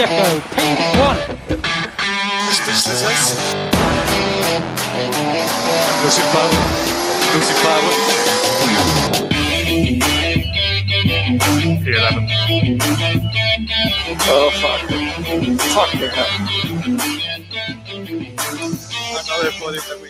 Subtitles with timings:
[0.00, 1.16] Pacheco, P1.
[11.66, 12.28] Lucy 11.
[14.32, 14.80] Oh, fuck.
[15.68, 16.14] Fuck, they're.
[19.12, 20.08] Another 40 that we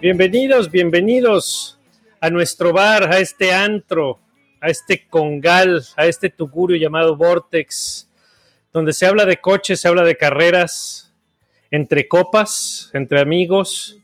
[0.00, 1.78] Bienvenidos, bienvenidos
[2.18, 4.20] a nuestro bar, a este antro,
[4.58, 8.08] a este congal, a este tugurio llamado Vortex,
[8.72, 11.12] donde se habla de coches, se habla de carreras,
[11.70, 13.98] entre copas, entre amigos.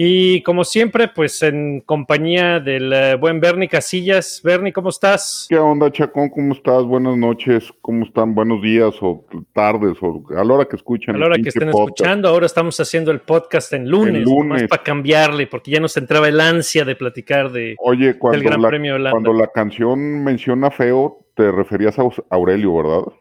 [0.00, 4.40] Y como siempre, pues en compañía del eh, buen Bernie Casillas.
[4.44, 5.46] Bernie, ¿cómo estás?
[5.48, 6.28] ¿Qué onda, Chacón?
[6.28, 6.84] ¿Cómo estás?
[6.84, 7.72] Buenas noches.
[7.80, 8.32] ¿Cómo están?
[8.32, 11.16] Buenos días o tardes o a la hora que escuchen.
[11.16, 14.68] A la hora que estén escuchando, ahora estamos haciendo el podcast en lunes, En lunes.
[14.68, 18.62] para cambiarle, porque ya nos entraba el ansia de platicar de, Oye, cuando, del Gran
[18.62, 19.10] la, Premio Holanda.
[19.10, 22.98] cuando la canción menciona feo, te referías a Aurelio, ¿verdad?
[22.98, 23.14] O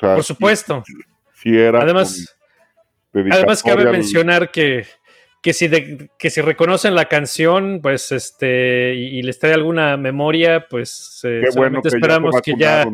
[0.00, 0.82] sea, Por supuesto.
[0.86, 0.94] Sí,
[1.34, 1.82] sí era.
[1.82, 2.38] Además,
[3.12, 4.86] Además, cabe al- mencionar que,
[5.42, 9.96] que, si de- que si reconocen la canción, pues este, y, y les trae alguna
[9.98, 12.86] memoria, pues eh, Qué bueno que ya esperamos que ya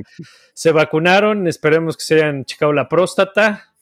[0.54, 3.74] se vacunaron, esperemos que se hayan checado la próstata,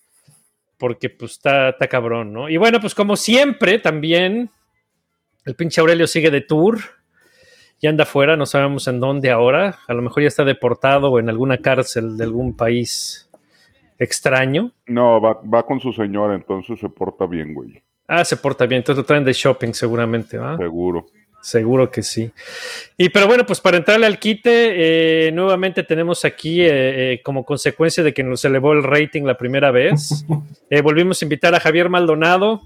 [0.78, 2.48] porque pues está, está cabrón, ¿no?
[2.50, 4.50] Y bueno, pues como siempre, también
[5.46, 6.80] el pinche Aurelio sigue de tour.
[7.80, 9.78] Ya anda afuera, no sabemos en dónde ahora.
[9.86, 13.30] A lo mejor ya está deportado o en alguna cárcel de algún país
[13.98, 14.72] extraño.
[14.86, 17.82] No, va, va con su señora, entonces se porta bien, güey.
[18.08, 20.56] Ah, se porta bien, entonces lo traen de shopping seguramente, ¿va?
[20.56, 21.06] Seguro.
[21.46, 22.32] Seguro que sí.
[22.96, 27.44] Y pero bueno, pues para entrarle al quite, eh, nuevamente tenemos aquí, eh, eh, como
[27.44, 30.26] consecuencia de que nos elevó el rating la primera vez,
[30.70, 32.62] eh, volvimos a invitar a Javier Maldonado.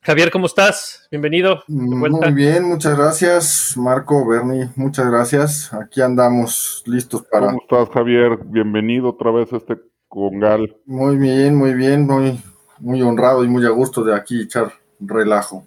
[0.00, 1.06] Javier, ¿cómo estás?
[1.10, 1.62] Bienvenido.
[1.68, 5.72] Muy bien, muchas gracias, Marco, Bernie, muchas gracias.
[5.74, 7.48] Aquí andamos listos para.
[7.48, 8.38] ¿Cómo estás, Javier?
[8.42, 9.76] Bienvenido otra vez a este
[10.08, 10.76] congal.
[10.86, 12.42] Muy bien, muy bien, muy,
[12.82, 15.64] muy honrado y muy a gusto de aquí echar relajo.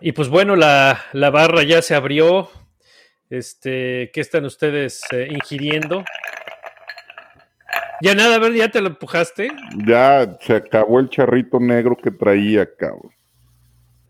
[0.00, 2.50] Y pues bueno, la, la barra ya se abrió.
[3.30, 6.04] Este, ¿qué están ustedes eh, ingiriendo?
[8.02, 9.50] Ya nada, a ver, ya te lo empujaste.
[9.86, 13.12] Ya se acabó el charrito negro que traía, cabrón.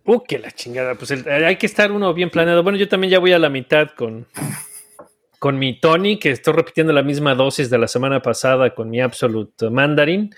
[0.05, 0.95] Uh, que la chingada.
[0.95, 2.63] Pues el- hay que estar uno bien planeado.
[2.63, 4.27] Bueno, yo también ya voy a la mitad con,
[5.39, 9.01] con mi Tony, que estoy repitiendo la misma dosis de la semana pasada con mi
[9.01, 10.35] Absolute Mandarin.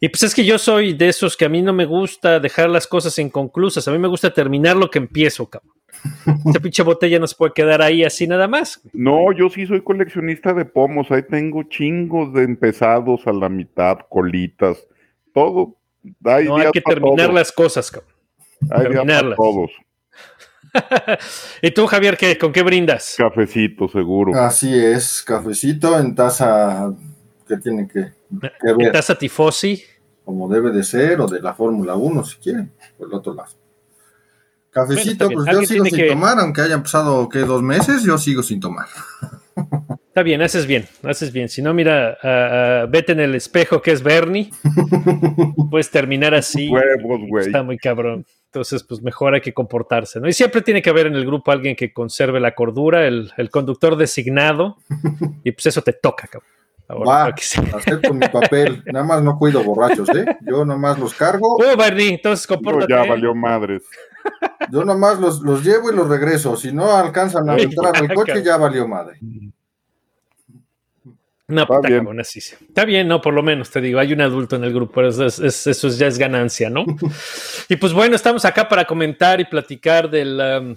[0.00, 2.68] Y pues es que yo soy de esos que a mí no me gusta dejar
[2.68, 3.86] las cosas inconclusas.
[3.88, 5.72] A mí me gusta terminar lo que empiezo, cabrón.
[6.46, 8.80] Esa pinche botella no se puede quedar ahí así nada más.
[8.92, 11.10] No, yo sí soy coleccionista de pomos.
[11.10, 14.86] Ahí tengo chingos de empezados a la mitad, colitas,
[15.32, 15.76] todo.
[16.24, 17.34] Hay No hay que terminar todos.
[17.34, 18.12] las cosas, cabrón.
[18.70, 19.36] Hay terminarlas.
[19.36, 19.70] todos.
[21.62, 23.14] ¿Y tú, Javier, qué, con qué brindas?
[23.16, 24.34] Cafecito, seguro.
[24.38, 26.92] Así es, cafecito en taza
[27.46, 28.12] que tiene que,
[28.60, 29.82] que ver, ¿Estás a tifosi?
[30.24, 33.50] como debe de ser, o de la Fórmula 1, si quieren, por el otro lado.
[34.70, 37.38] Cafecito, Bueno, pues yo sigo sin que- tomar, aunque hayan pasado, ¿qué?
[37.40, 38.86] Dos meses, yo sigo sin tomar.
[40.08, 41.48] Está bien, haces bien, haces bien.
[41.48, 44.50] Si no, mira, ah, vete en el espejo que es Bernie.
[45.70, 46.68] Puedes terminar así.
[46.70, 47.46] Huevos, güey.
[47.46, 48.26] Está muy cabrón.
[48.46, 50.28] Entonces, pues mejor hay que comportarse, ¿no?
[50.28, 53.50] Y siempre tiene que haber en el grupo alguien que conserve la cordura, el, el
[53.50, 54.78] conductor designado,
[55.44, 56.50] y pues eso te toca, cabrón.
[56.88, 58.82] Ahora, Va, acepto mi papel.
[58.92, 60.24] Nada más no cuido borrachos, ¿eh?
[60.42, 62.92] Yo nada más los cargo, Oh, Bernie, entonces compórtate.
[62.92, 63.08] ya ¿eh?
[63.08, 63.82] valió madres.
[64.70, 66.56] yo nada más los, los llevo y los regreso.
[66.56, 69.18] Si no alcanzan a entrar al ya, coche, ya valió madre.
[71.48, 72.00] No, Está puta bien.
[72.00, 72.56] cabrón, así sí.
[72.60, 75.26] Está bien, no, por lo menos te digo, hay un adulto en el grupo, eso,
[75.26, 76.84] es- es- eso ya es ganancia, ¿no?
[77.68, 80.76] y pues bueno, estamos acá para comentar y platicar del um,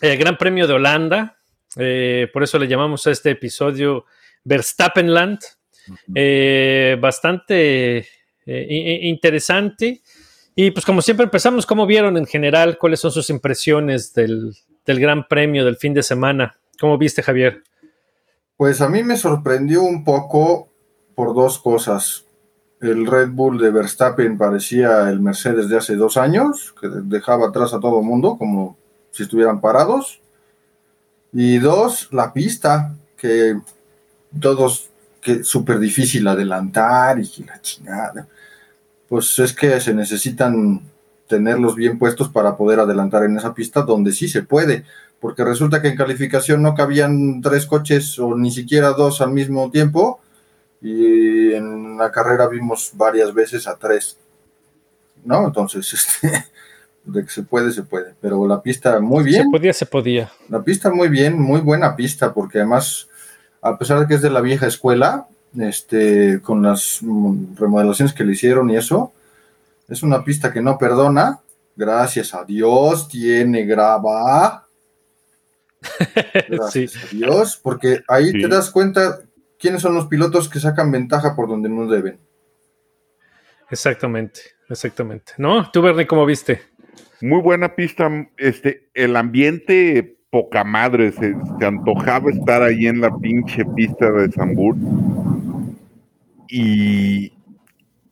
[0.00, 1.36] eh, Gran Premio de Holanda.
[1.76, 4.06] Eh, por eso le llamamos a este episodio
[4.44, 5.38] Verstappenland.
[6.14, 8.06] Eh, bastante
[8.46, 10.02] eh, interesante.
[10.54, 12.78] Y pues como siempre empezamos, ¿cómo vieron en general?
[12.78, 14.54] ¿Cuáles son sus impresiones del,
[14.84, 16.58] del Gran Premio del fin de semana?
[16.78, 17.62] ¿Cómo viste, Javier?
[18.56, 20.68] Pues a mí me sorprendió un poco
[21.14, 22.26] por dos cosas.
[22.80, 27.74] El Red Bull de Verstappen parecía el Mercedes de hace dos años, que dejaba atrás
[27.74, 28.78] a todo mundo como
[29.10, 30.20] si estuvieran parados.
[31.32, 33.60] Y dos, la pista, que
[34.38, 34.90] todos,
[35.20, 38.26] que súper difícil adelantar y que la chingada.
[39.08, 40.82] Pues es que se necesitan
[41.26, 44.84] tenerlos bien puestos para poder adelantar en esa pista donde sí se puede,
[45.20, 49.70] porque resulta que en calificación no cabían tres coches o ni siquiera dos al mismo
[49.70, 50.20] tiempo
[50.82, 54.18] y en la carrera vimos varias veces a tres,
[55.24, 55.46] ¿no?
[55.46, 56.44] Entonces, este,
[57.04, 59.44] de que se puede, se puede, pero la pista muy bien.
[59.44, 60.32] Se podía, se podía.
[60.48, 63.08] La pista muy bien, muy buena pista, porque además,
[63.62, 65.26] a pesar de que es de la vieja escuela,
[65.58, 69.12] este, con las mm, remodelaciones que le hicieron y eso,
[69.88, 71.40] es una pista que no perdona.
[71.76, 74.66] Gracias a Dios tiene grava.
[76.48, 78.42] Gracias a Dios, porque ahí Sí.
[78.42, 79.20] te das cuenta
[79.58, 82.18] quiénes son los pilotos que sacan ventaja por donde no deben.
[83.70, 85.32] Exactamente, exactamente.
[85.38, 85.70] ¿No?
[85.70, 86.62] ¿Tú, Bernie, cómo viste?
[87.20, 88.10] Muy buena pista.
[88.36, 91.12] Este, el ambiente poca madre.
[91.12, 94.76] Se, se antojaba estar ahí en la pinche pista de Zambur.
[96.48, 97.32] Y,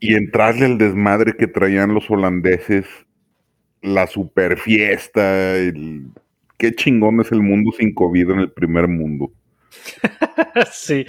[0.00, 2.86] y entrarle al desmadre que traían los holandeses.
[3.82, 5.56] La super fiesta.
[5.56, 6.06] El,
[6.56, 9.30] qué chingón es el mundo sin COVID en el primer mundo.
[10.72, 11.06] sí.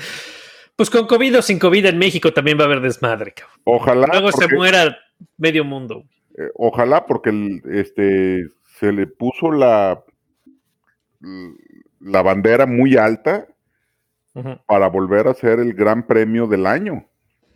[0.76, 3.58] Pues con COVID o sin COVID en México también va a haber desmadre, cabrón.
[3.66, 4.08] Ojalá.
[4.08, 4.98] Luego se muera
[5.38, 6.06] medio mundo.
[6.38, 8.46] Eh, ojalá porque el- este
[8.80, 10.02] se le puso la
[12.00, 13.48] la bandera muy alta
[14.66, 17.06] para volver a ser el gran premio del año.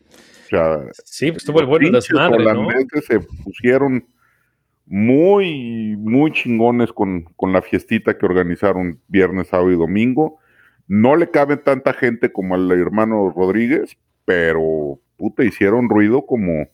[0.10, 2.68] O sea, Sí, pues estuvo el bueno desmadre, ¿no?
[3.02, 4.06] se pusieron
[4.86, 10.40] muy, muy chingones con, con la fiestita que organizaron viernes, sábado y domingo.
[10.88, 16.68] No le cabe tanta gente como al hermano Rodríguez, pero puta, hicieron ruido como,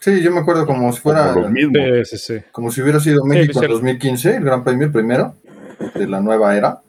[0.00, 1.48] Sí, yo me acuerdo como si fuera, como.
[1.48, 2.34] Sí, sí, sí.
[2.52, 5.34] como si hubiera sido México pues, en 2015, el Gran Premio primero
[5.94, 6.80] de la nueva era.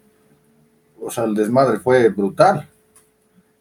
[1.01, 2.67] O sea, el desmadre fue brutal.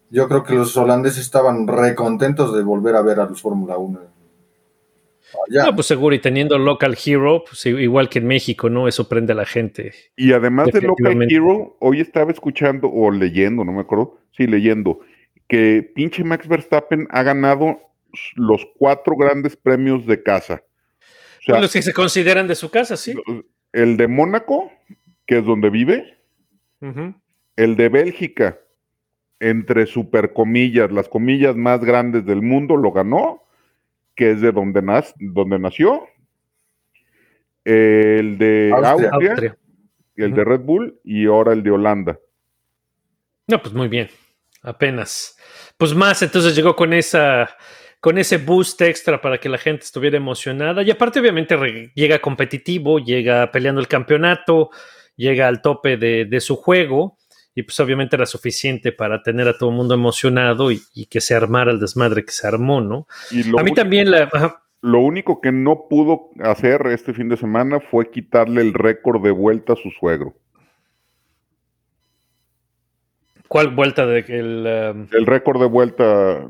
[0.09, 3.99] Yo creo que los holandeses estaban recontentos de volver a ver a los Fórmula 1.
[5.47, 5.65] allá.
[5.65, 8.87] No, pues seguro, y teniendo Local Hero, pues igual que en México, ¿no?
[8.87, 9.93] Eso prende a la gente.
[10.15, 11.27] Y además de Local.
[11.29, 14.99] Hero, hoy estaba escuchando o leyendo, no me acuerdo, sí, leyendo,
[15.47, 17.86] que pinche Max Verstappen ha ganado
[18.35, 20.63] los cuatro grandes premios de casa.
[21.39, 23.13] O sea, los que se consideran de su casa, sí.
[23.71, 24.71] el de Mónaco,
[25.25, 26.17] que es donde vive,
[27.55, 28.59] el de Bélgica,
[29.39, 33.43] entre super comillas, las comillas más grandes del mundo, lo ganó,
[34.15, 36.07] que es de donde, nas- donde nació.
[37.63, 39.09] El de Austria.
[39.11, 39.57] Austria, Austria.
[40.15, 42.19] el de Red Bull y ahora el de Holanda.
[43.47, 44.09] No, pues muy bien.
[44.61, 45.37] Apenas.
[45.77, 47.49] Pues más, entonces llegó con esa.
[48.07, 50.81] Con ese boost extra para que la gente estuviera emocionada.
[50.81, 51.57] Y aparte, obviamente,
[51.93, 54.69] llega competitivo, llega peleando el campeonato,
[55.17, 57.17] llega al tope de, de su juego.
[57.53, 61.19] Y pues obviamente era suficiente para tener a todo el mundo emocionado y, y que
[61.19, 63.07] se armara el desmadre que se armó, ¿no?
[63.29, 64.29] Y a mí único- también la.
[64.81, 69.31] Lo único que no pudo hacer este fin de semana fue quitarle el récord de
[69.31, 70.33] vuelta a su suegro.
[73.49, 74.95] ¿Cuál vuelta de el.
[74.95, 76.47] um, El récord de vuelta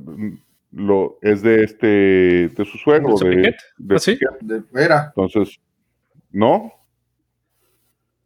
[0.72, 3.16] lo, es de este de su suegro.
[3.18, 3.56] ¿De de- Piquet?
[3.78, 4.20] de ¿Ah, sí?
[4.42, 4.64] De-.
[5.16, 5.60] Entonces,
[6.32, 6.74] ¿no?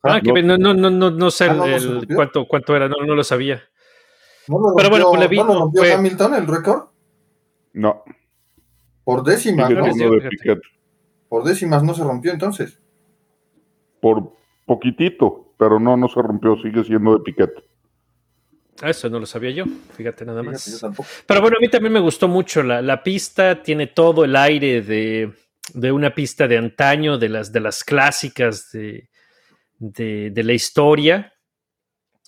[0.04, 0.58] Ah, que no.
[0.58, 3.62] no, no, no, no, sé Ah, no, el- cuánto, cuánto era, no, no lo sabía.
[4.48, 6.84] ¿No lo Pero bueno, rompió- pues le vino, ¿no lo rompió fue- Hamilton el récord?
[7.74, 8.04] No.
[9.04, 9.86] Por décimas, ¿no?
[11.30, 12.82] Por décimas no se rompió entonces.
[14.02, 14.34] Por
[14.66, 17.52] poquitito, pero no, no se rompió, sigue siendo de Piquet.
[18.82, 20.64] Ah, Eso no lo sabía yo, fíjate nada más.
[20.64, 21.10] Fíjate, yo tampoco.
[21.28, 24.82] Pero bueno, a mí también me gustó mucho la, la pista, tiene todo el aire
[24.82, 25.32] de,
[25.74, 29.10] de una pista de antaño, de las, de las clásicas de,
[29.78, 31.34] de, de la historia.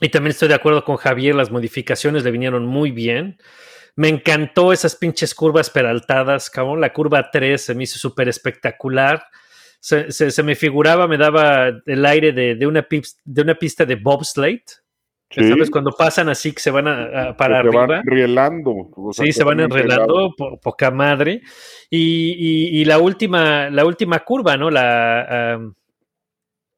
[0.01, 3.37] Y también estoy de acuerdo con Javier, las modificaciones le vinieron muy bien.
[3.95, 6.81] Me encantó esas pinches curvas peraltadas, cabrón.
[6.81, 9.23] La curva 3 se me hizo súper espectacular.
[9.79, 13.55] Se, se- se me figuraba, me daba el aire de, de una, pis- de una
[13.55, 14.63] pista de bobsleigh.
[15.35, 15.69] Sí, ¿Sabes?
[15.71, 17.85] Cuando pasan así que se van a- a- para que se arriba.
[17.87, 18.71] van enrielando.
[18.95, 21.41] o sea, Sí, se van enredando, po- poca madre.
[21.89, 24.69] Y, y- y la última, la última curva, ¿no?
[24.69, 25.59] La,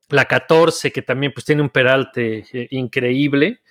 [0.09, 3.61] la 14, que también pues tiene un peralte eh, increíble.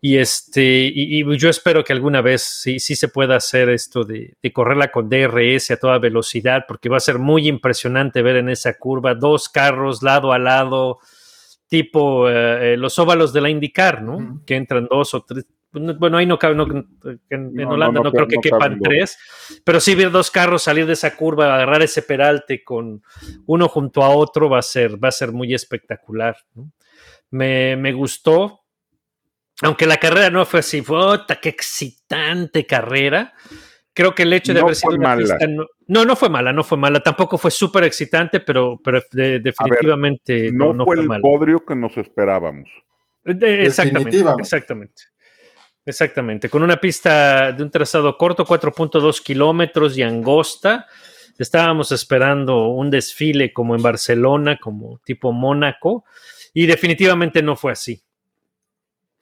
[0.00, 0.62] Y este,
[0.94, 4.52] y, y yo espero que alguna vez sí, sí se pueda hacer esto de, de
[4.52, 8.74] correrla con DRS a toda velocidad, porque va a ser muy impresionante ver en esa
[8.76, 10.98] curva dos carros lado a lado,
[11.74, 14.42] tipo eh, eh, los óvalos de la IndyCar, ¿no?
[14.46, 15.44] Que entran dos o tres.
[15.72, 16.68] Bueno, ahí no cabe, no,
[17.30, 19.18] en, No, Holanda no, creo que quepan tres,
[19.64, 23.02] pero sí ver dos carros salir de esa curva, agarrar ese peralte con
[23.46, 26.36] uno junto a otro va a ser, va a ser muy espectacular.
[27.30, 28.60] me, me gustó.
[29.62, 33.34] Aunque la carrera no fue así, fue ¡ota, qué excitante carrera!
[33.94, 35.20] Creo que el hecho de No haber sido una mala.
[35.20, 37.00] pista no, no, no fue mala, no fue mala.
[37.00, 41.20] Tampoco fue súper excitante, pero, pero de- definitivamente No, no, no fue fue el mala.
[41.22, 42.68] bodrio que nos esperábamos.
[43.24, 44.42] De- Exactamente, Definitivamente.
[44.42, 45.02] exactamente.
[45.86, 46.48] Exactamente.
[46.48, 50.86] Con una pista de un trazado corto, 4.2 kilómetros y angosta.
[51.38, 56.04] Estábamos esperando un desfile como en Barcelona, como tipo Mónaco,
[56.54, 58.00] y definitivamente no fue así.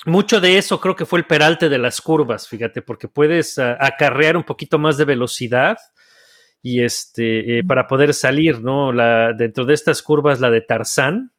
[0.05, 3.77] Mucho de eso creo que fue el peralte de las curvas, fíjate, porque puedes ah,
[3.79, 5.79] acarrear un poquito más de velocidad
[6.61, 8.93] y este eh, para poder salir, ¿no?
[8.93, 11.31] La, dentro de estas curvas, la de Tarzán,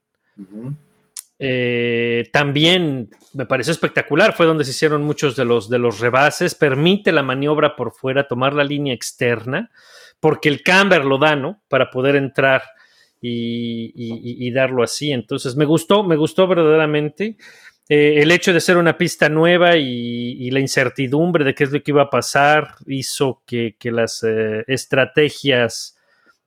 [1.40, 4.34] eh, también me pareció espectacular.
[4.34, 6.56] Fue donde se hicieron muchos de los, de los rebases.
[6.56, 9.70] Permite la maniobra por fuera, tomar la línea externa,
[10.20, 11.62] porque el camber lo da, ¿no?
[11.68, 12.64] Para poder entrar
[13.22, 15.12] y, y- y darlo así.
[15.12, 17.38] Entonces, me gustó, me gustó verdaderamente.
[17.90, 21.84] Eh, el hecho de ser una pista nueva y, la incertidumbre de qué es lo
[21.84, 25.98] que iba a pasar hizo que, las eh, estrategias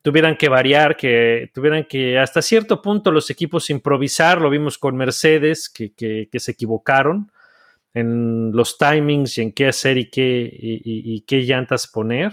[0.00, 4.96] tuvieran que variar, que tuvieran que hasta cierto punto los equipos improvisar, lo vimos con
[4.96, 7.30] Mercedes, que, se equivocaron
[7.92, 12.32] en los timings y en qué hacer y qué, y, qué llantas poner.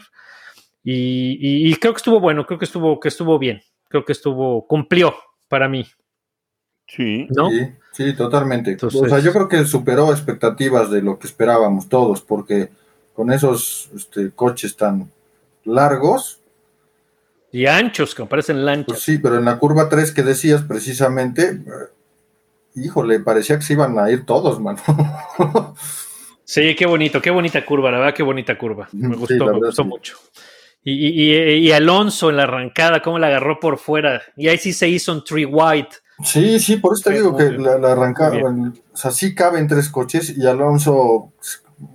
[0.83, 5.15] Y creo que estuvo bueno, creo que estuvo, que estuvo bien, creo que estuvo, cumplió
[5.47, 5.85] para mí,
[6.87, 7.27] Sí.
[7.35, 7.49] ¿no?
[7.49, 8.71] Sí, sí, totalmente.
[8.71, 12.69] Entonces- o sea, yo creo que superó expectativas de lo que esperábamos todos, porque
[13.13, 15.09] con esos este, coches tan
[15.63, 16.39] largos,
[17.51, 18.85] Y anchos, que parecen lanchas.
[18.87, 21.61] pues sí, pero en la curva 3 que decías precisamente, eh,
[22.75, 24.79] híjole, parecía que se iban a ir todos, mano.
[26.45, 28.89] Sí, qué bonito, qué bonita curva, la verdad, qué bonita curva.
[28.91, 29.87] Me gustó, me gustó sí.
[29.87, 30.17] mucho.
[30.83, 34.21] Y, y- y- y Alonso en la arrancada, cómo la agarró por fuera.
[34.35, 35.95] Y ahí sí se hizo un tree white.
[36.23, 39.89] Sí, sí, por eso te digo que la, la arrancada, o sea, sí caben tres
[39.89, 41.31] coches y Alonso,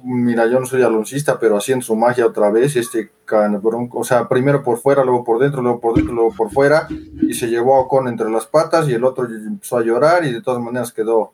[0.02, 4.28] mira, yo no soy aloncista, pero haciendo su magia otra vez, este cabrón, o sea,
[4.28, 7.76] primero por fuera, luego por dentro, luego por dentro, luego por fuera, y se llevó
[7.76, 10.92] a Ocon entre las patas y el otro empezó a llorar y de todas maneras
[10.92, 11.32] quedó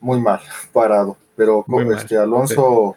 [0.00, 0.40] muy mal
[0.72, 1.16] parado.
[1.36, 2.96] Pero como este Alonso,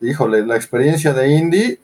[0.00, 1.78] híjole, la experiencia de Indy,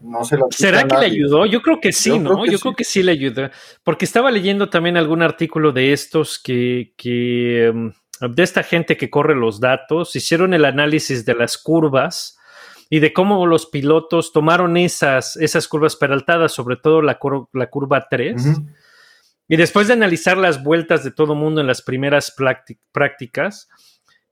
[0.00, 1.46] no se quita ¿Será que le ayudó?
[1.46, 2.30] Yo creo que sí, Yo ¿no?
[2.30, 2.62] creo que Yo sí.
[2.62, 3.50] creo que sí le ayudó.
[3.84, 9.10] Porque estaba leyendo también algún artículo de estos que, que em, de esta gente que
[9.10, 12.38] corre los datos, hicieron el análisis de las curvas
[12.88, 17.68] y de cómo los pilotos tomaron esas, esas curvas peraltadas, sobre todo la, cur- la
[17.70, 18.46] curva 3.
[18.46, 18.66] Ujú.
[19.48, 23.68] Y después de analizar las vueltas de todo mundo en las primeras prácti- prácticas,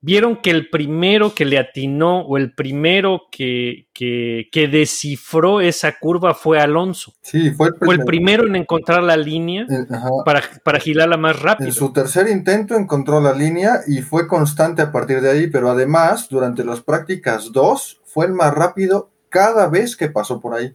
[0.01, 5.99] vieron que el primero que le atinó o el primero que, que, que descifró esa
[5.99, 7.15] curva fue Alonso.
[7.21, 8.43] Sí, fue el Fue el primero.
[8.43, 9.87] primero en encontrar la línea Eh,
[10.25, 11.73] para, para gilarla más En rápido.
[11.73, 16.29] su tercer intento encontró la línea y fue constante a partir de ahí, pero además,
[16.29, 20.73] durante las prácticas 2, fue el más rápido cada vez que pasó por ahí.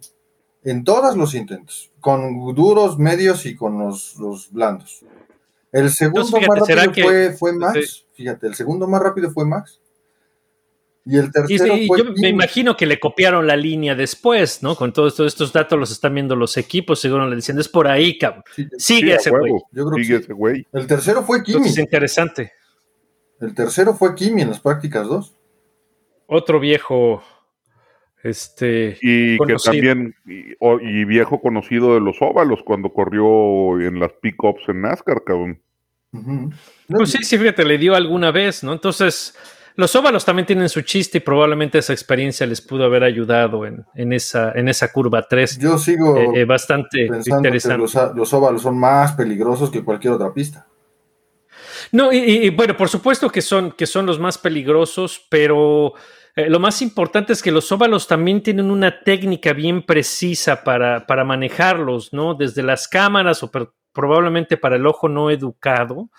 [0.62, 5.04] En todos los intentos, con duros, medios y con los, los blandos.
[5.74, 7.78] El segundo Entonces, fíjate, más ¿será rápido que- fue, fue Max.
[7.82, 8.04] Sí.
[8.14, 9.80] Fíjate, el segundo más rápido fue Max.
[11.04, 14.62] Y el Y tercero sí, fue yo me imagino que le copiaron la línea después,
[14.62, 14.76] ¿no?
[14.76, 17.88] Con todos estos, estos datos los están viendo los equipos, seguro le dicen, es por
[17.88, 18.44] ahí, cabrón.
[18.54, 19.52] Sí, Sigue ese güey.
[19.72, 20.22] Yo creo que Sigue sí.
[20.24, 20.66] ese güey.
[20.72, 21.56] El tercero fue Kimi.
[21.58, 22.52] Entonces, interesante.
[23.40, 25.34] El tercero fue Kimi en las prácticas 2.
[26.26, 27.22] Otro viejo,
[28.24, 29.72] este, Y Conocido.
[29.72, 35.22] que también, y, viejo conocido de los óvalos cuando corrió en las pick-ups en NASCAR,
[35.24, 35.60] cabrón.
[36.88, 38.72] Pues sí, sí, fíjate, le dio alguna vez, ¿no?
[38.72, 39.36] Entonces,
[39.76, 43.84] los óvalos también tienen su chiste y probablemente esa experiencia les pudo haber ayudado en,
[43.94, 45.58] en esa, en esa curva 3.
[45.58, 47.78] Yo sigo Eh, eh, bastante pensando que interesante.
[47.78, 50.66] los, los óvalos son más peligrosos que cualquier otra pista.
[51.92, 55.94] No, y, y- y, bueno, por supuesto que son, que son los más peligrosos, pero
[56.36, 61.06] eh, lo más importante es que los óvalos también tienen una técnica bien precisa para,
[61.06, 62.34] para manejarlos, ¿no?
[62.34, 63.50] Desde las cámaras o
[63.92, 66.10] probablemente para el ojo no educado.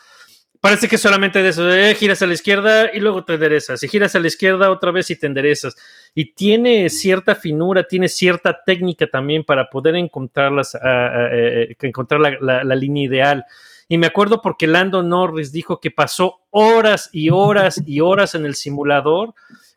[0.62, 3.88] Parece que solamente de eso, eh, giras a la izquierda y luego te enderezas, y
[3.88, 5.76] giras a la izquierda otra vez y te enderezas.
[6.16, 12.76] Y tiene cierta finura, tiene cierta técnica también para poder encontrarlas, eh, encontrar la- la
[12.76, 13.46] línea ideal.
[13.88, 18.46] Y me acuerdo porque Lando Norris dijo que pasó horas y horas y horas en
[18.48, 19.36] el simulador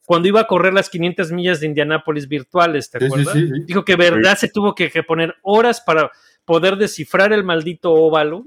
[0.08, 3.34] cuando iba a correr las 500 millas de Indianápolis virtuales, ¿te sí, acuerdas?
[3.34, 3.64] sí, sí.
[3.66, 6.10] Dijo que verdad se tuvo que, que poner horas para
[6.46, 8.46] poder descifrar el maldito óvalo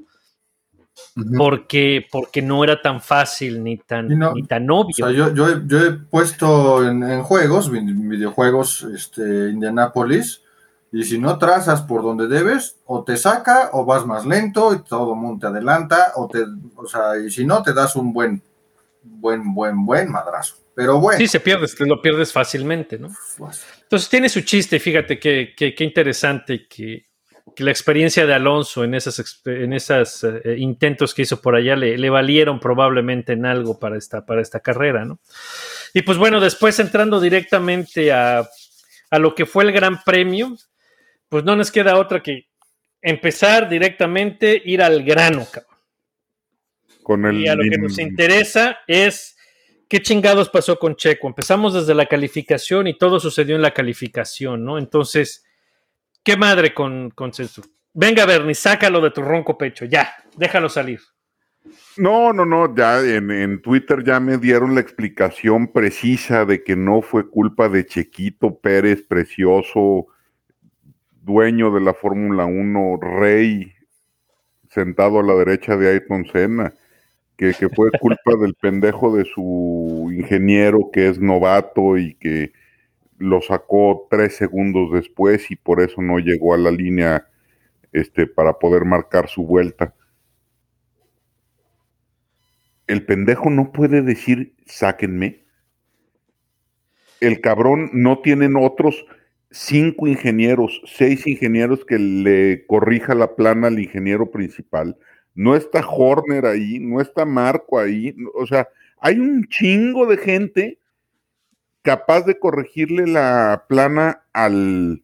[1.38, 4.90] porque, porque no era tan fácil ni tan, no, ni tan obvio.
[4.90, 10.42] O sea, yo, yo, he, yo he puesto en, en juegos, vi- videojuegos, este, Indianapolis,
[10.92, 14.80] Y si no trazas por donde debes, o te saca o vas más lento y
[14.84, 16.44] todo el mundo te adelanta, o te,
[16.76, 18.42] o sea, y si no, te das un buen,
[19.04, 20.56] buen, buen, buen madrazo.
[20.82, 21.18] Pero bueno.
[21.20, 23.10] Sí, se pierde, te lo pierdes fácilmente, ¿no?
[23.84, 27.08] Entonces tiene su chiste, fíjate qué qué- qué interesante que,
[27.56, 31.56] que la experiencia de Alonso en esas, exp- en esas eh, intentos que hizo por
[31.56, 35.20] allá le, le valieron probablemente en algo para esta, para esta carrera, ¿no?
[35.94, 38.48] Y pues bueno, después entrando directamente a,
[39.10, 40.56] a lo que fue el Gran Premio,
[41.30, 42.48] pues no nos queda otra que
[43.02, 45.72] empezar directamente, ir al grano, cabrón.
[47.04, 49.36] Con el Y a lo que nos interesa es
[49.92, 51.28] qué chingados pasó con Checo.
[51.28, 54.78] Empezamos desde la calificación y todo sucedió en la calificación, ¿no?
[54.78, 55.44] Entonces,
[56.24, 57.34] qué madre con, con.
[57.94, 61.02] Venga, Bernie, sácalo de tu ronco pecho, ya, déjalo salir.
[61.98, 66.78] No, no, no, ya en, en Twitter ya me dieron la explicación precisa de que
[66.78, 70.08] no fue culpa de Chequito Pérez, precioso,
[71.22, 73.74] dueño de la Fórmula 1, rey,
[74.70, 76.74] sentado a la derecha de Ayrton Senna,
[77.50, 82.54] que, fue culpa del pendejo de su ingeniero que es novato y que
[83.18, 87.28] lo sacó tres segundos después y por eso no llegó a la línea
[87.92, 89.94] este, para poder marcar su vuelta
[92.92, 95.46] el pendejo no puede decir sáquenme.
[97.22, 99.06] El cabrón no tienen otros
[99.50, 104.98] cinco ingenieros, seis ingenieros que le corrija la plana al ingeniero principal.
[105.34, 108.16] No está Horner ahí, no está Marco ahí.
[108.36, 108.68] O sea,
[109.00, 110.80] hay un chingo de gente
[111.82, 115.04] capaz de corregirle la plana al,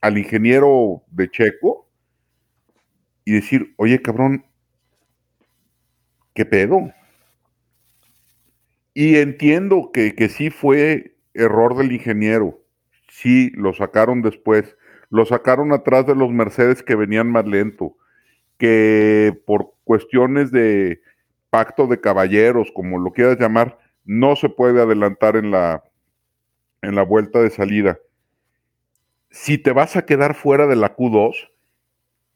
[0.00, 1.88] al ingeniero de Checo
[3.24, 4.44] y decir, oye cabrón,
[6.34, 6.92] ¿qué pedo?
[8.94, 12.62] Y entiendo que, que sí fue error del ingeniero.
[13.08, 14.76] Sí, lo sacaron después.
[15.10, 17.96] Lo sacaron atrás de los Mercedes que venían más lento.
[18.58, 21.00] Que por cuestiones de
[21.50, 25.84] pacto de caballeros, como lo quieras llamar, no se puede adelantar en la,
[26.82, 27.98] en la vuelta de salida.
[29.30, 31.50] Si te vas a quedar fuera de la Q2,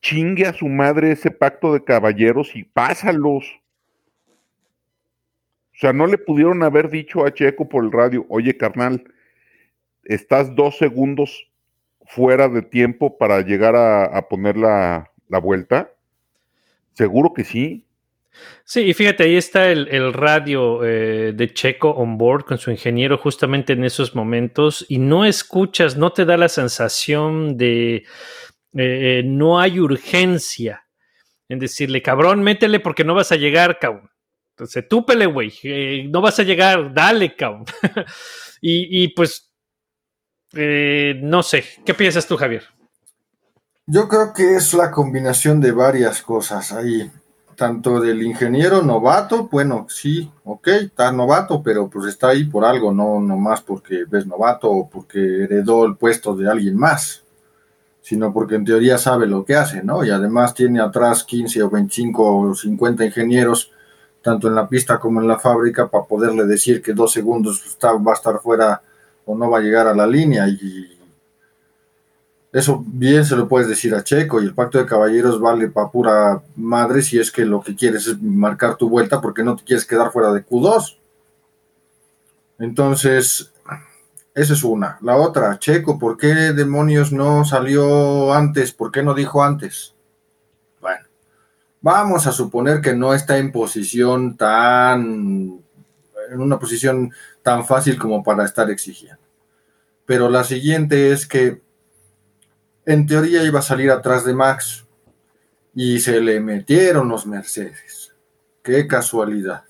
[0.00, 3.61] chingue a su madre ese pacto de caballeros y pásalos.
[5.74, 9.04] O sea, no le pudieron haber dicho a Checo por el radio, oye carnal,
[10.04, 11.50] estás dos segundos
[12.06, 15.90] fuera de tiempo para llegar a, a poner la, la, vuelta.
[17.00, 17.86] Seguro que sí.
[18.62, 23.16] Sí, y fíjate, ahí está el, radio eh, de Checo on board con su ingeniero
[23.16, 28.04] justamente en esos momentos y no escuchas, no te da la sensación de
[28.74, 30.84] eh, no hay urgencia
[31.48, 34.10] en decirle, cabrón, métele porque no vas a llegar, cabrón.
[34.50, 37.64] Entonces, túpele, güey, eh, no vas a llegar, dale, cabrón.
[38.60, 39.54] y, y, pues,
[40.54, 42.64] eh, no sé, ¿qué piensas tú, Javier?
[43.92, 47.11] Yo creo que es la combinación de varias cosas ahí,
[47.57, 52.92] tanto del ingeniero novato, bueno, sí, ok, está novato, pero pues está ahí por algo,
[52.92, 57.24] no nomás porque ves novato o porque heredó el puesto de alguien más,
[58.00, 60.05] sino porque en teoría sabe lo que hace, ¿no?
[60.05, 63.72] Y además tiene atrás 15 o 25 o 50 ingenieros
[64.22, 67.94] tanto en la pista como en la fábrica, para poderle decir que dos segundos está,
[67.94, 68.83] va a estar fuera
[69.24, 70.46] o no va a llegar a la línea.
[70.46, 70.99] Y
[72.52, 74.40] eso bien se lo puedes decir a Checo.
[74.40, 78.06] Y el pacto de caballeros vale para pura madre si es que lo que quieres
[78.06, 80.96] es marcar tu vuelta porque no te quieres quedar fuera de Q2.
[82.58, 83.52] Entonces,
[84.34, 84.98] esa es una.
[85.02, 88.72] La otra, Checo, ¿por qué demonios no salió antes?
[88.72, 89.94] ¿Por qué no dijo antes?
[90.80, 91.04] Bueno.
[91.80, 95.60] Vamos a suponer que no está en posición tan,
[96.30, 99.20] en una posición tan fácil como para estar exigiendo.
[100.04, 101.62] Pero la siguiente es que
[102.86, 104.84] en teoría iba a salir atrás de Max
[105.74, 108.14] y se le metieron los Mercedes.
[108.62, 109.64] Qué casualidad.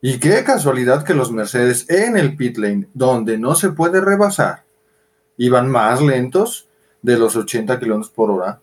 [0.00, 4.64] Y qué casualidad que los Mercedes en el pit lane, donde no se puede rebasar,
[5.36, 6.68] iban más lentos
[7.02, 8.60] de los 80 kilómetros por hora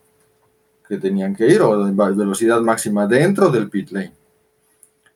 [0.88, 4.14] que tenían que ir, o de velocidad máxima dentro del pit lane.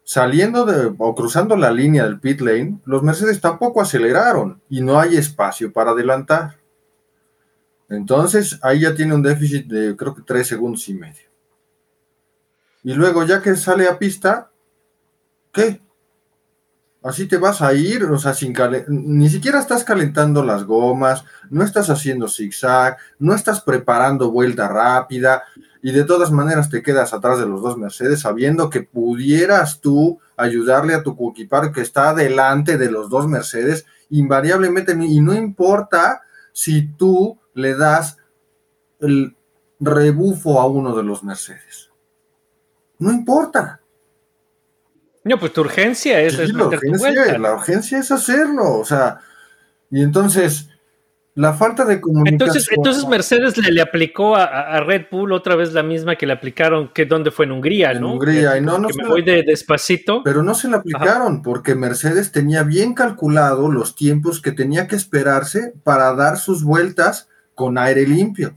[0.04, 0.66] Saliendo
[0.98, 5.74] o cruzando la línea del pit lane, los Mercedes tampoco aceleraron y no hay espacio
[5.74, 6.58] para adelantar.
[7.90, 11.30] Entonces, ahí ya tiene un déficit de creo que 3 segundos y medio.
[12.84, 14.52] Y luego, ya que sale a pista,
[15.52, 15.82] ¿qué?
[17.04, 18.54] Así te vas a ir, o sea, sin
[18.88, 25.44] ni siquiera estás calentando las gomas, no estás haciendo zigzag, no estás preparando vuelta rápida
[25.82, 30.22] y de todas maneras te quedas atrás de los dos Mercedes sabiendo que pudieras tú
[30.38, 36.22] ayudarle a tu coequipar que está delante de los dos Mercedes invariablemente y no importa
[36.54, 38.18] si tú le das
[39.00, 39.36] el
[39.80, 41.92] rebufo a uno de los Mercedes.
[43.00, 43.82] No importa.
[45.26, 47.38] No, pues tu urgencia es, Sí, es la, urgencia, vuelta.
[47.38, 48.80] la urgencia es hacerlo.
[48.80, 49.20] O sea,
[49.90, 50.70] y entonces
[51.36, 52.34] la falta de comunicación.
[52.50, 56.28] Entonces, entonces Mercedes le, le aplicó a, a Red Bull otra vez la misma que
[56.28, 58.14] le aplicaron, que dónde fue en Hungría, En ¿no?
[58.14, 60.22] Hungría, y no, no que me la- voy de despacito.
[60.24, 64.96] Pero no se le aplicaron porque Mercedes tenía bien calculado los tiempos que tenía que
[64.96, 68.56] esperarse para dar sus vueltas con aire limpio.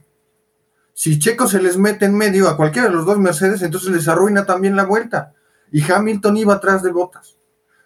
[0.93, 4.09] Si Checo se les mete en medio a cualquiera de los dos Mercedes, entonces les
[4.09, 5.35] arruina también la vuelta.
[5.71, 7.37] Y Hamilton iba atrás de Botas.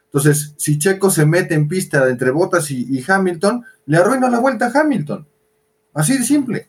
[0.05, 4.67] Entonces, si Checo se mete en pista entre Botas y, Hamilton, le arruina la vuelta
[4.67, 5.27] a Hamilton.
[5.95, 6.69] Así de simple.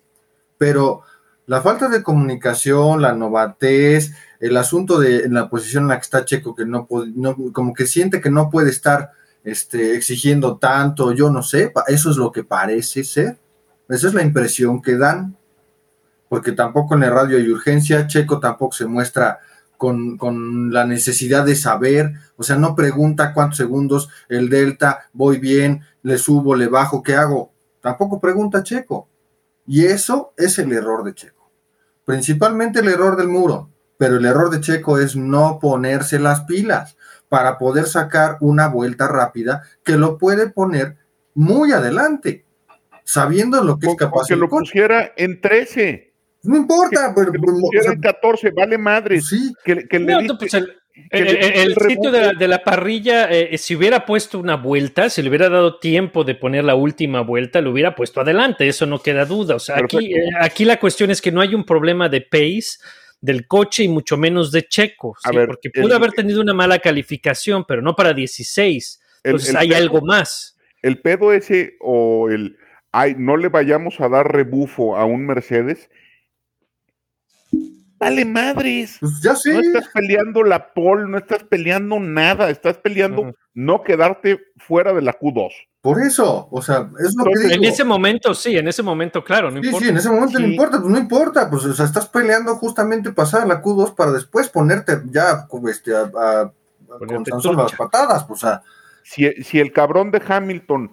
[0.57, 1.01] Pero
[1.47, 6.25] la falta de comunicación, la novatez, el asunto de la posición en la que está
[6.25, 9.11] Checo, que no, no como que siente que no puede estar
[9.43, 13.40] este, exigiendo tanto, yo no sé, eso es lo que parece ser.
[13.91, 15.37] Esa es la impresión que dan.
[16.29, 19.39] Porque tampoco en el radio hay urgencia, Checo tampoco se muestra
[19.77, 25.39] con, con la necesidad de saber, o sea, no pregunta cuántos segundos, el delta, voy
[25.39, 27.51] bien, le subo, le bajo, ¿qué hago?
[27.81, 29.09] Tampoco pregunta Checo.
[29.67, 31.51] Y eso es el error de Checo.
[32.05, 36.95] Principalmente el error del muro, pero el error de Checo es no ponerse las pilas
[37.27, 40.97] para poder sacar una vuelta rápida que lo puede poner
[41.33, 42.45] muy adelante,
[43.03, 47.43] sabiendo lo que es capaz que lo pusiera en 13, No importa, pero, que lo
[47.53, 49.21] o pusiera sea, en 14, vale madre.
[49.21, 50.65] sí, Que, que le No, diste- pues el,
[51.09, 54.55] que el- el- sitio de la, rebufo- de la parrilla, eh, si hubiera puesto una
[54.57, 58.67] vuelta, si le hubiera dado tiempo de poner la última vuelta, lo hubiera puesto adelante,
[58.67, 59.55] eso no queda duda.
[59.55, 62.79] O sea, aquí, eh, aquí la cuestión es que no hay un problema de pace
[63.21, 65.35] del coche y mucho menos de Checo, A ¿sí?
[65.37, 68.99] ver, porque el- pudo haber tenido una mala calificación, pero no para 16.
[69.23, 70.57] el- Entonces el hay pedo- algo más.
[70.81, 72.57] el pedo ese o el
[72.91, 75.89] ay, no le vayamos a dar rebufo a un Mercedes.
[77.99, 78.97] Vale madres.
[78.99, 79.53] pues ya sé.
[79.53, 85.03] No estás peleando la pole, no estás peleando nada, estás peleando no quedarte fuera de
[85.03, 85.51] la Q2.
[85.81, 87.53] Por eso, o sea, es lo que digo.
[87.53, 89.85] En ese momento, sí, en ese momento, claro, no Sí, importa.
[89.85, 93.11] sí, en ese momento no importa, pues no importa, pues o sea, estás peleando justamente
[93.11, 96.51] pasar a la Q2 para después ponerte ya este, a, a- a-
[96.87, 98.61] con Ponerte tan solo las patadas, pues, o sea,
[99.03, 100.91] Si, si el cabrón de Hamilton,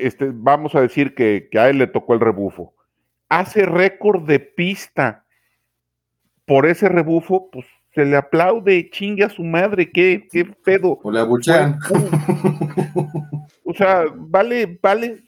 [0.00, 2.74] este, vamos a decir que, que a él le tocó el rebufo,
[3.28, 5.24] hace récord de pista
[6.46, 10.98] por ese rebufo, pues se le aplaude, chingue a su madre, qué, qué pedo.
[11.02, 11.78] o le abuchean.
[13.64, 15.22] O sea, vale, vale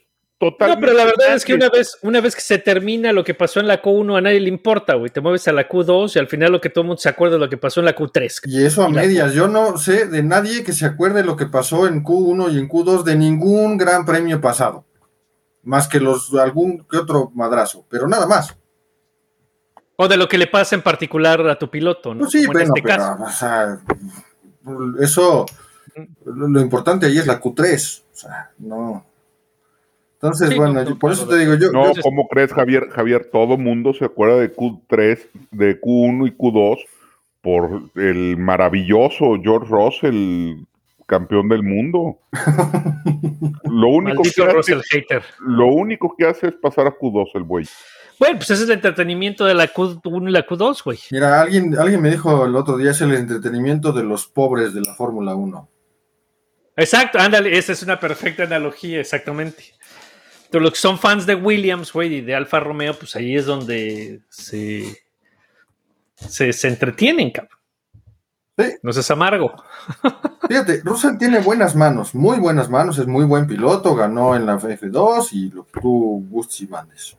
[0.51, 3.33] No, pero la verdad es que una vez, una vez que se termina lo que
[3.33, 5.09] pasó en la Q1, a nadie le importa, güey.
[5.11, 7.35] Te mueves a la Q2 y al final lo que todo el mundo se acuerda
[7.35, 8.41] es lo que pasó en la Q3.
[8.45, 11.35] Y eso a Y la- medias, yo no sé de nadie que se acuerde lo
[11.35, 14.85] que pasó en Q1 y en Q2 de ningún gran premio pasado,
[15.63, 18.55] más que los algún que otro madrazo, pero nada más.
[19.97, 22.19] O de lo que le pasa en particular a tu piloto, ¿no?
[22.21, 23.23] Pues sí, Como bueno, este pero, caso.
[23.23, 23.79] o sea,
[25.01, 25.45] eso,
[26.25, 29.05] lo lo importante ahí es la Q3, o sea, no.
[30.15, 31.13] Entonces, Sí, bueno, no, por claro.
[31.13, 32.89] eso te digo, yo, No, yo- ¿cómo crees, Javier?
[32.89, 35.19] Javier, todo mundo se acuerda de Q3,
[35.51, 36.77] de Q1 y Q2
[37.41, 40.63] por el maravilloso George Russell,
[41.05, 42.17] campeón del mundo.
[43.65, 45.23] Lo único, que Maldito hace, Russell hater.
[45.39, 47.65] lo único que hace es pasar a Q2 el güey.
[48.17, 50.97] Bueno, pues ese es el entretenimiento de la Q1 y la Q2, güey.
[51.11, 54.81] mira, alguien, alguien me dijo el otro día, es el entretenimiento de los pobres de
[54.81, 55.69] la Fórmula 1.
[56.77, 59.63] Exacto, ándale, esa es una perfecta analogía, exactamente.
[60.55, 63.45] Pero los que son fans de Williams, güey, y de Alfa Romeo, pues ahí es
[63.45, 65.03] donde se,
[66.15, 67.59] se, se entretienen, cabrón.
[68.57, 68.63] Sí.
[68.81, 69.53] No seas amargo.
[70.47, 74.57] Fíjate, Russell tiene buenas manos, muy buenas manos, es muy buen piloto, ganó en la
[74.57, 77.17] F2 y lo que tú gustes y mandes.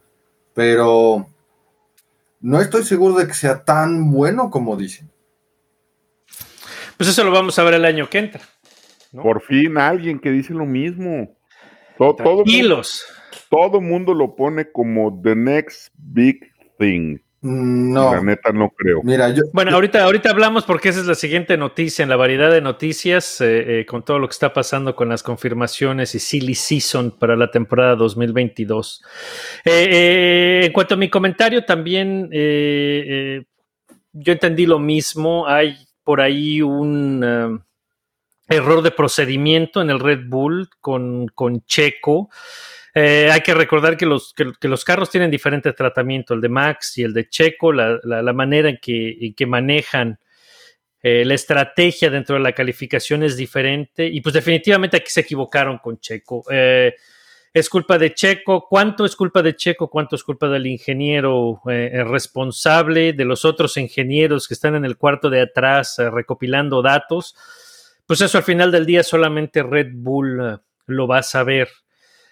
[0.55, 1.27] Pero
[2.41, 5.11] no estoy seguro de que sea tan bueno como dicen.
[6.97, 8.41] Pues eso lo vamos a ver el año que entra.
[9.11, 9.21] ¿no?
[9.21, 11.37] Por fin alguien que dice lo mismo.
[11.99, 13.03] To- todo, Tranquilos.
[13.05, 13.16] todo
[13.81, 16.39] mundo lo pone como the next big
[16.77, 17.17] thing.
[17.41, 19.01] Mm, La No, neta no creo.
[19.03, 22.51] mira, yo, Bueno, ahorita, ahorita hablamos porque esa es la siguiente noticia en la variedad
[22.51, 26.55] de noticias eh, eh, con todo lo que está pasando con las confirmaciones y silly
[26.55, 29.03] season para la temporada 2022.
[29.65, 33.43] Eh, eh, en cuanto a mi comentario, también eh, eh,
[34.13, 35.47] yo entendí lo mismo.
[35.47, 42.29] Hay por ahí un eh, error de procedimiento en el Red Bull con, con Checo.
[42.99, 46.97] Eh, hay que recordar que los, que, los carros tienen diferente tratamiento, el de Max
[46.97, 50.19] y el de Checo, la, la- manera en que, que manejan
[51.03, 55.77] eh, la estrategia dentro de la calificación es diferente y pues definitivamente aquí se equivocaron
[55.77, 56.43] con Checo.
[56.49, 56.95] Eh,
[57.53, 63.13] es culpa de Checo, cuánto es culpa de Checo, cuánto es culpa del ingeniero responsable,
[63.13, 67.35] de los otros ingenieros que están en el cuarto de atrás recopilando datos,
[68.07, 71.69] pues eso al final del día solamente Red Bull lo va a saber.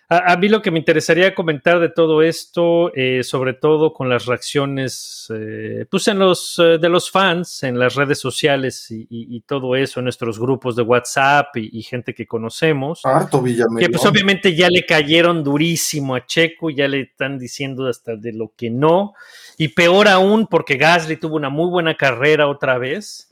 [0.07, 4.07] A, a, mí lo que me interesaría comentar de todo esto, eh, sobre todo con
[4.07, 9.01] las reacciones, eh, pues en los eh, de los fans, en las redes sociales y,
[9.09, 13.41] y, y todo eso, en nuestros grupos de WhatsApp y, y gente que conocemos, Harto
[13.41, 13.79] Villamelón.
[13.79, 18.31] que pues obviamente ya le cayeron durísimo a Checo, ya le están diciendo hasta de
[18.31, 19.13] lo que no,
[19.57, 23.31] y peor aún porque Gasly tuvo una muy buena carrera otra vez.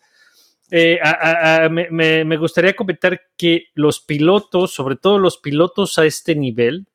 [0.72, 1.00] Eh,
[1.70, 6.88] me, me, gustaría comentar que los pilotos, sobre todo los pilotos a este nivel,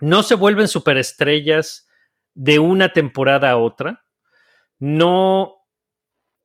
[0.00, 1.88] no se vuelven superestrellas
[2.34, 4.04] de una temporada a otra,
[4.78, 5.54] no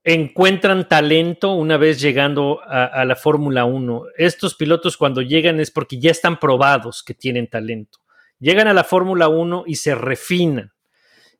[0.03, 4.03] encuentran talento una vez llegando a, a la Fórmula 1.
[4.17, 7.99] Estos pilotos cuando llegan es porque ya están probados que tienen talento.
[8.39, 10.71] Llegan a la Fórmula 1 y se refinan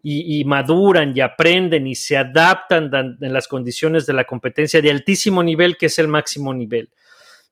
[0.04, 2.90] y, maduran y aprenden y se adaptan
[3.22, 6.90] en las condiciones de la competencia de altísimo nivel, que es el máximo nivel.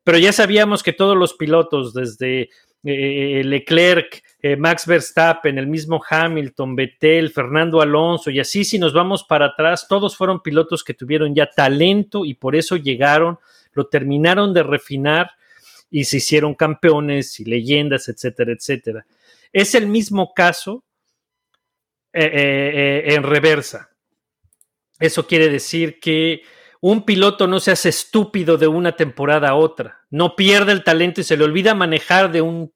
[0.03, 2.49] Pero ya sabíamos que todos los pilotos, desde
[2.83, 8.93] eh, Leclerc, eh, Max Verstappen, el mismo Hamilton, Vettel, Fernando Alonso, y así si nos
[8.93, 13.37] vamos para atrás, todos fueron pilotos que tuvieron ya talento y por eso llegaron,
[13.73, 15.31] lo terminaron de refinar
[15.91, 19.05] y se hicieron campeones y leyendas, etcétera, etcétera.
[19.51, 20.83] Es el mismo caso
[22.13, 23.89] eh, eh, en reversa.
[24.99, 26.41] Eso quiere decir que
[26.81, 31.21] un piloto no se hace estúpido de una temporada a otra, no pierde el talento
[31.21, 32.73] y se le olvida manejar de un,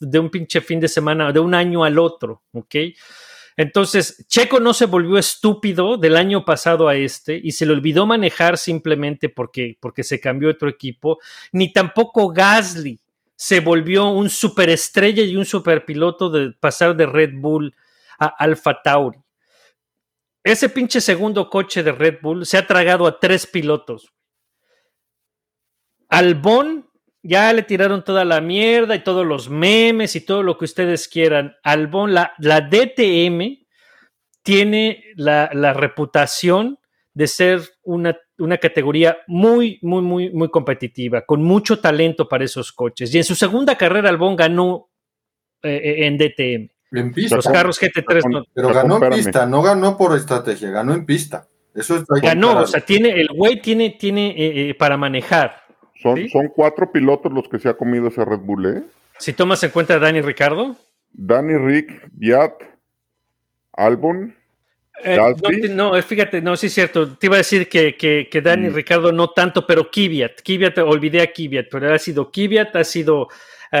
[0.00, 2.74] de un pinche fin de semana, de un año al otro, ¿ok?
[3.56, 8.06] Entonces, Checo no se volvió estúpido del año pasado a este y se le olvidó
[8.06, 11.18] manejar simplemente porque, porque se cambió otro equipo,
[11.52, 13.00] ni tampoco Gasly
[13.34, 17.74] se volvió un superestrella y un superpiloto de pasar de Red Bull
[18.18, 19.18] a Alfa Tauri.
[20.42, 24.12] Ese pinche segundo coche de Red Bull se ha tragado a tres pilotos.
[26.08, 26.88] Albón
[27.22, 31.08] ya le tiraron toda la mierda y todos los memes y todo lo que ustedes
[31.08, 31.56] quieran.
[31.64, 33.66] Albón, la, la DTM
[34.42, 36.78] tiene la, la, reputación
[37.12, 42.72] de ser una, una categoría muy, muy, muy, muy competitiva, con mucho talento para esos
[42.72, 43.12] coches.
[43.12, 44.90] Y en su segunda carrera, Albón ganó
[45.62, 46.75] eh, en DTM.
[46.92, 47.36] En pista.
[47.36, 48.44] Los carros GT3 no.
[48.54, 51.48] Pero ganó en pista, no ganó por estrategia, ganó en pista.
[51.74, 55.62] Eso es ganó, o sea, tiene, el güey tiene, tiene eh, eh, para manejar.
[56.02, 56.28] Son, ¿sí?
[56.30, 58.82] son cuatro pilotos los que se ha comido ese Red Bull, ¿eh?
[59.18, 60.76] Si tomas en cuenta a Dani Ricardo.
[61.12, 62.54] Dani Rick, Biat,
[63.72, 64.34] Albon.
[65.04, 65.18] Eh,
[65.70, 67.16] no, no, fíjate, no, sí es cierto.
[67.16, 68.74] Te iba a decir que, que, que Dani mm.
[68.74, 70.42] Ricardo no tanto, pero Kvyat.
[70.42, 73.28] Kvyat, olvidé a Kvyat, pero ha sido Kvyat, ha sido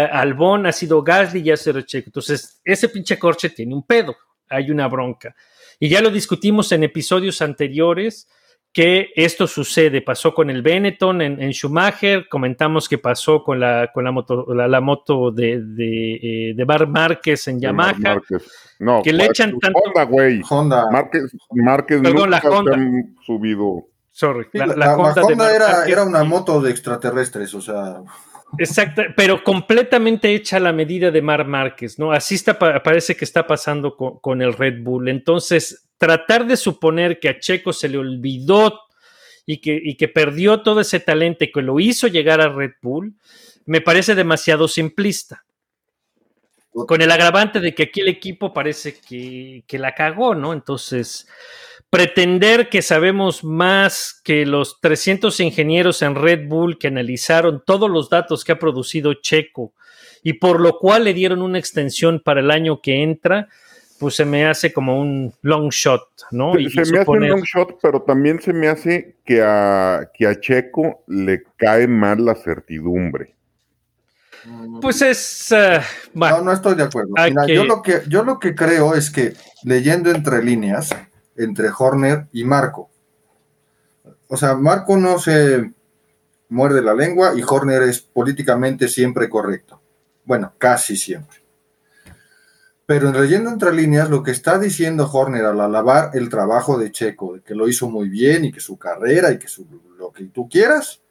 [0.04, 2.08] Albón, ha sido Gasly y ha sido Checo.
[2.08, 4.14] Entonces, ese pinche corche tiene un pedo,
[4.48, 5.34] hay una bronca.
[5.78, 8.28] Y ya lo discutimos en episodios anteriores
[8.76, 10.02] que esto sucede.
[10.02, 14.52] Pasó con el Benetton en, en Schumacher, comentamos que pasó con la, con la moto,
[14.54, 18.20] la, la moto de, de, eh, de, Bar Márquez en Yamaha.
[18.78, 19.78] No, que le echan tanto.
[19.82, 20.42] Honda, güey.
[20.46, 20.90] Honda.
[20.90, 22.74] Márquez, Márquez Perdón, la Honda.
[22.74, 23.86] Han subido.
[24.10, 24.46] Sorry.
[24.52, 28.02] La, la, Honda, Honda era, era una moto de extraterrestres, o sea.
[28.58, 32.12] Exacto, pero completamente hecha a la medida de Mar Márquez, ¿no?
[32.12, 35.08] Así está, parece que está pasando con, el Red Bull.
[35.08, 38.80] Entonces, tratar de suponer que a Checo se le olvidó
[39.44, 43.14] y que, y que perdió todo ese talento que lo hizo llegar a Red Bull,
[43.66, 45.44] me parece demasiado simplista.
[46.70, 50.52] Con el agravante de que aquí el equipo parece que, que la cagó, ¿no?
[50.52, 51.26] Entonces,
[51.96, 58.10] pretender que sabemos más que los 300 ingenieros en Red Bull que analizaron todos los
[58.10, 59.72] datos que ha producido Checo
[60.22, 63.48] y por lo cual le dieron una extensión para el año que entra,
[63.98, 66.52] pues se me hace como un long shot, ¿no?
[66.52, 67.30] Se, y, se me suponer...
[67.30, 71.44] hace un long shot, pero también se me hace que a, que a Checo le
[71.56, 73.34] cae mal la certidumbre.
[74.82, 75.48] Pues es.
[75.50, 75.80] Uh,
[76.12, 77.10] bueno, no, no estoy de acuerdo.
[77.16, 77.54] Mira, que...
[77.54, 79.32] Yo, lo que, yo lo que creo es que,
[79.64, 80.90] leyendo entre líneas,
[81.36, 82.90] entre Horner y Marco.
[84.28, 85.72] O sea, Marco no se
[86.48, 89.80] muerde la lengua y Horner es políticamente siempre correcto.
[90.24, 91.38] Bueno, casi siempre.
[92.86, 96.92] Pero en leyendo entre líneas, lo que está diciendo Horner al alabar el trabajo de
[96.92, 99.48] Checo, que lo hizo muy bien y que su carrera y que
[99.98, 101.02] lo que tú quieras,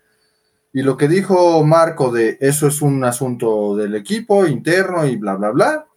[0.72, 5.36] y lo que dijo Marco de eso es un asunto del equipo interno y bla,
[5.36, 5.88] bla, bla.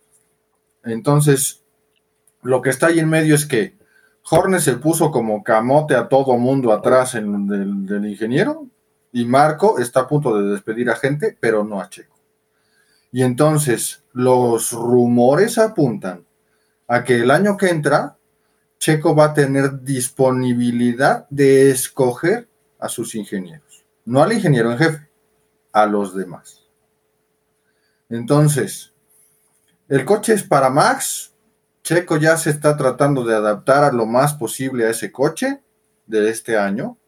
[0.85, 1.65] Entonces,
[2.43, 3.78] lo que está ahí en medio es que
[4.31, 8.67] Horner se puso como camote a todo mundo atrás del, del, ingeniero
[9.13, 12.17] y Marco está a punto de despedir a gente, pero no a Checo.
[13.11, 16.27] Y entonces los rumores apuntan
[16.87, 18.17] a que el año que entra,
[18.79, 23.85] Checo va a tener disponibilidad de escoger a sus ingenieros.
[24.05, 25.09] No al ingeniero en jefe,
[25.73, 26.67] a los demás.
[28.09, 28.93] Entonces,
[29.89, 31.28] el coche es para Max.
[31.89, 35.63] Checo ya se está tratando de adaptar a lo más posible a ese coche
[36.07, 36.99] de este año.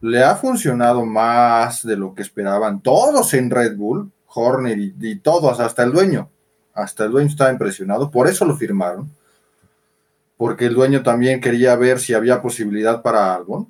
[0.00, 5.60] Le ha funcionado más de lo que esperaban todos en Red Bull, Horner y, todos,
[5.60, 6.30] hasta el dueño.
[6.72, 9.10] Hasta el dueño estaba impresionado, por eso lo firmaron.
[10.38, 13.68] Porque el dueño también quería ver si había posibilidad para Albon.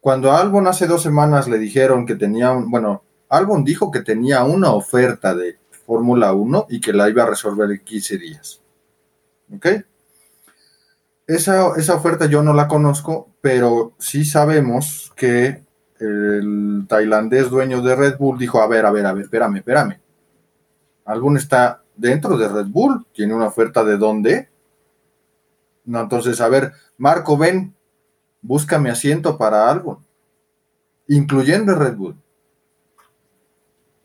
[0.00, 4.42] Cuando Albon hace dos semanas le dijeron que tenía, un- bueno, Albon dijo que tenía
[4.42, 8.62] una oferta de Fórmula 1 y que la iba a resolver en 15 días.
[9.54, 9.66] ¿Ok?
[11.28, 15.62] Esa, esa oferta yo no la conozco, pero sí sabemos que
[16.00, 20.00] el tailandés dueño de Red Bull dijo, a ver, a ver, a ver, espérame, espérame.
[21.04, 24.48] Albon está dentro de Red Bull, tiene una oferta de dónde.
[25.84, 27.74] No, entonces, a ver, Marco, ven,
[28.40, 29.98] búscame asiento para Albon,
[31.08, 32.16] incluyendo Red Bull.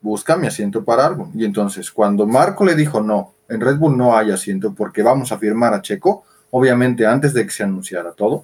[0.02, 1.32] Búscame asiento para Albon.
[1.36, 5.32] Y entonces, cuando Marco le dijo, no, en Red Bull no hay asiento porque vamos
[5.32, 8.44] a firmar a Checo, obviamente antes de que se anunciara todo,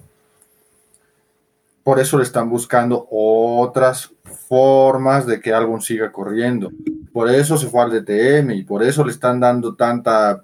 [1.84, 4.12] por eso le están buscando otras
[4.48, 6.72] formas de que Albon siga corriendo.
[7.12, 10.42] Por eso se fue al DTM y por eso le están dando tanta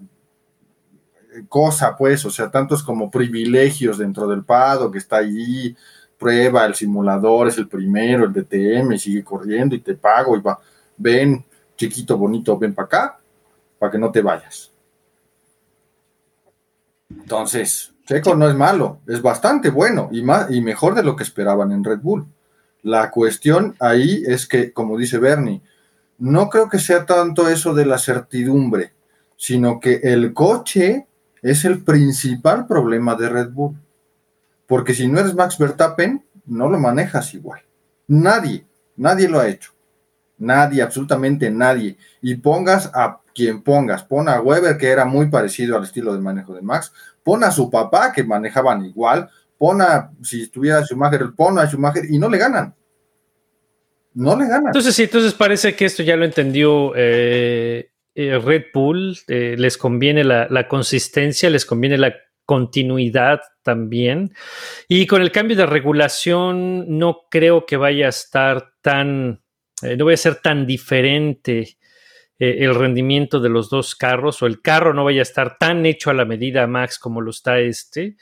[1.49, 5.77] cosa, pues, o sea, tantos como privilegios dentro del Pado que está allí,
[6.17, 10.57] prueba, el simulador es el primero, el DTM, sigue corriendo y te pago y va,
[10.97, 11.45] ven,
[11.77, 13.19] chiquito, bonito, ven para acá,
[13.77, 14.71] para que no te vayas.
[17.11, 21.25] Entonces, Checo no es malo, es bastante bueno y, más, y mejor de lo que
[21.25, 22.27] esperaban en Red Bull.
[22.83, 25.63] La cuestión ahí es que, como dice Bernie,
[26.19, 28.93] no creo que sea tanto eso de la certidumbre,
[29.37, 31.07] sino que el coche
[31.43, 33.77] es el principal problema de Red Bull.
[34.67, 37.63] Porque si no eres Max Verstappen, no lo manejas igual.
[38.09, 38.67] Nadie,
[38.97, 39.73] nadie lo ha hecho.
[40.39, 41.97] Nadie, absolutamente nadie.
[42.21, 46.21] Y pongas a quien pongas, pon a Weber, que era muy parecido al estilo de
[46.21, 46.91] manejo de Max,
[47.23, 52.05] pon a su papá, que manejaban igual, pon a, si estuviera Schumacher, pon a Schumacher
[52.09, 52.75] y no le ganan.
[54.15, 54.69] No le ganan.
[54.69, 59.19] Entonces, sí, entonces parece que esto ya lo entendió eh, eh, Red Bull.
[59.29, 62.15] eh, les conviene la, consistencia, les conviene la
[62.47, 64.33] continuidad también.
[64.89, 69.43] Y con el cambio de regulación, no creo que vaya a estar tan,
[69.83, 71.77] no vaya a ser tan diferente
[72.39, 75.87] eh, el rendimiento de los dos carros, o el carro no vaya a estar tan
[75.87, 78.17] hecho a la medida Max como lo está este.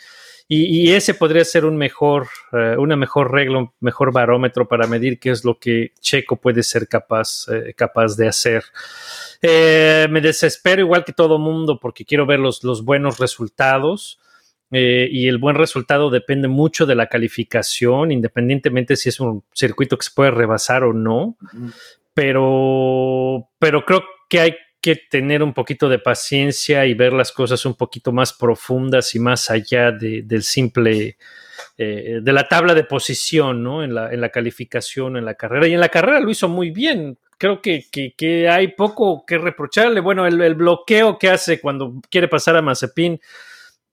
[0.47, 4.87] Y, y ese podría ser un mejor, eh, una mejor regla, un mejor barómetro para
[4.87, 8.63] medir qué es lo que Checo puede ser capaz, eh, capaz de hacer.
[9.43, 14.21] Me desespero igual que todo mundo porque quiero ver los, los buenos resultados.
[14.71, 20.05] y el buen resultado depende mucho de la calificación, independientemente si es un circuito que
[20.05, 21.37] se puede rebasar o no.
[22.15, 27.65] Pero, pero creo que hay que tener un poquito de paciencia y ver las cosas
[27.65, 31.17] un poquito más profundas y más allá de, del simple,
[31.79, 33.83] eh, de la tabla de posición, ¿no?
[33.83, 35.67] En la, en la calificación, en la carrera.
[35.67, 37.19] Y en la carrera lo hizo muy bien.
[37.39, 40.01] Creo que, que, hay poco que reprocharle.
[40.01, 43.19] Bueno, el, el, bloqueo que hace cuando quiere pasar a Mazepin,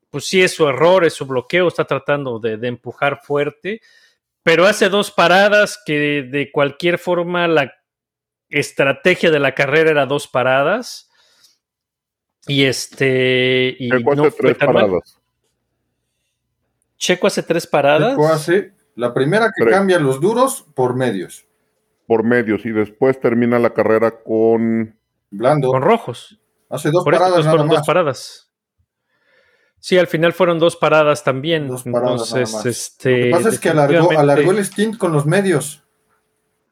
[0.10, 3.80] pues sí es su error, es su bloqueo, está tratando de, de empujar fuerte,
[4.44, 7.74] pero hace dos paradas que de cualquier forma la
[8.52, 11.10] estrategia de la carrera era dos paradas.
[12.48, 13.76] Y este.
[13.80, 14.90] Y Checo no hace tres paradas.
[14.90, 15.02] Mal.
[16.98, 18.12] Checo hace tres paradas.
[18.12, 19.76] Checo hace la primera que tres.
[19.76, 21.46] cambia los duros por medios.
[22.08, 22.66] Por medios.
[22.66, 24.98] Y después termina la carrera con.
[25.30, 25.70] Blando.
[25.70, 26.40] Con rojos.
[26.70, 27.46] Hace dos por paradas.
[27.46, 28.52] nada dos paradas.
[29.80, 31.68] Sí, al final fueron dos paradas también.
[31.68, 33.18] Dos paradas Entonces, este.
[33.18, 35.81] Lo que pasa es que alargó, alargó el stint con los medios.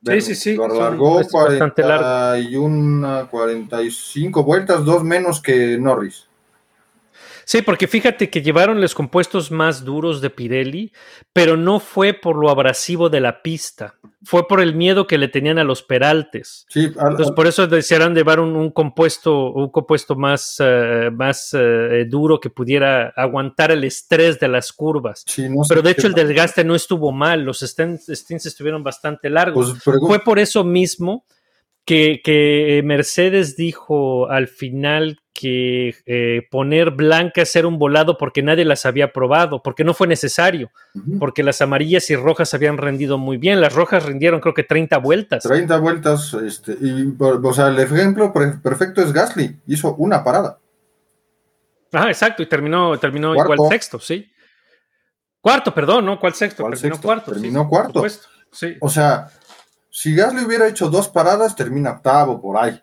[0.05, 0.55] Sí, sí, sí.
[0.55, 6.28] Lo alargó 41, 45 vueltas, dos menos que Norris.
[7.49, 10.93] Sí, porque fíjate que llevaron los compuestos más duros de Pirelli,
[11.33, 15.29] pero no fue por lo abrasivo de la pista, fue por el miedo que le
[15.29, 16.67] tenían a los peraltes.
[16.69, 21.51] Sí, al, Entonces, por eso desearan llevar un, un, compuesto, un compuesto más, uh, más
[21.55, 25.23] uh, duro que pudiera aguantar el estrés de las curvas.
[25.25, 29.79] Sí, no pero de hecho, el desgaste no estuvo mal, los stints estuvieron bastante largos.
[29.83, 31.25] Pues, fue por eso mismo
[31.85, 38.65] que, que Mercedes dijo al final que eh, poner blancas era un volado porque nadie
[38.65, 40.69] las había probado, porque no fue necesario,
[41.17, 43.61] porque las amarillas y rojas habían rendido muy bien.
[43.61, 45.43] Las rojas rindieron creo que 30 vueltas.
[45.43, 50.59] 30 vueltas, este, y, o sea, el ejemplo perfecto es Gasly, hizo una parada.
[51.93, 53.53] Ajá, exacto, y terminó, terminó Cuarto.
[53.53, 54.29] igual sexto, sí.
[55.39, 56.19] Cuarto, perdón, ¿no?
[56.19, 56.63] ¿Cuál sexto?
[56.63, 57.07] ¿Cuál terminó sexto?
[57.07, 57.31] cuarto.
[57.31, 58.03] Terminó sí, cuarto.
[58.51, 58.75] Sí.
[58.81, 59.27] O sea,
[59.89, 62.81] si Gasly hubiera hecho dos paradas, termina octavo por ahí.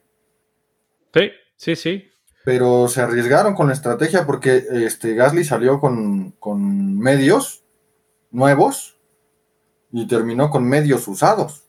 [1.12, 2.08] sí, sí, sí.
[2.44, 7.64] Pero se arriesgaron con la estrategia porque este, Gasly salió con, con medios
[8.30, 8.98] nuevos
[9.90, 11.65] y terminó con medios usados.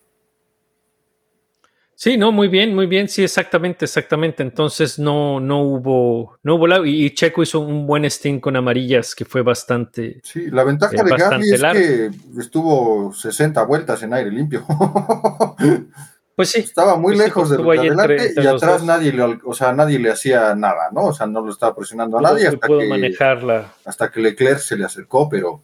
[2.00, 4.44] Sí, no, muy bien, muy bien, sí, exactamente, exactamente.
[4.44, 9.16] Entonces no, no hubo, no hubo y, y Checo hizo un buen stint con amarillas
[9.16, 10.20] que fue bastante.
[10.24, 11.80] Sí, la ventaja Es de Gasly es largo.
[11.82, 14.64] que estuvo 60 vueltas en aire limpio.
[16.36, 18.84] Pues sí, Estaba muy Pues sí, lejos de, estuvo de ahí entre- entre y atrás
[18.84, 21.06] nadie le, o sea, nadie le hacía nada, ¿no?
[21.06, 23.74] O sea, no lo estaba presionando a pudo, nadie hasta que, manejarla.
[23.86, 25.64] hasta que Leclerc se le acercó, pero,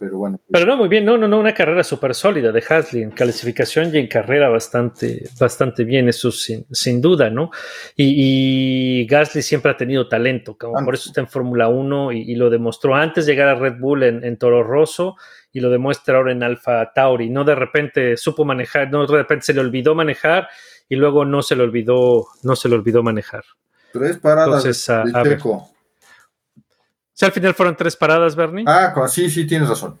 [0.00, 0.40] pero bueno.
[0.50, 3.94] Pero no, muy bien, no, no, no, una carrera súper sólida de Hasley en clasificación
[3.94, 7.50] y en carrera bastante, bastante bien, eso sin, sin duda, ¿no?
[7.94, 12.32] Y, y Gasly siempre ha tenido talento, como por eso está en Fórmula 1 y,
[12.32, 15.16] y lo demostró antes de llegar a Red Bull en, en Toro Rosso
[15.52, 17.28] y lo demuestra ahora en Alfa Tauri.
[17.28, 20.48] No de repente supo manejar, no de repente se le olvidó manejar
[20.88, 23.44] y luego no se le olvidó, no se le olvidó manejar.
[23.92, 25.66] Tres paradas Entonces, de, a.
[27.20, 28.64] Si al final fueron tres paradas, Bernie.
[28.66, 29.98] Ah, sí, sí, tienes razón.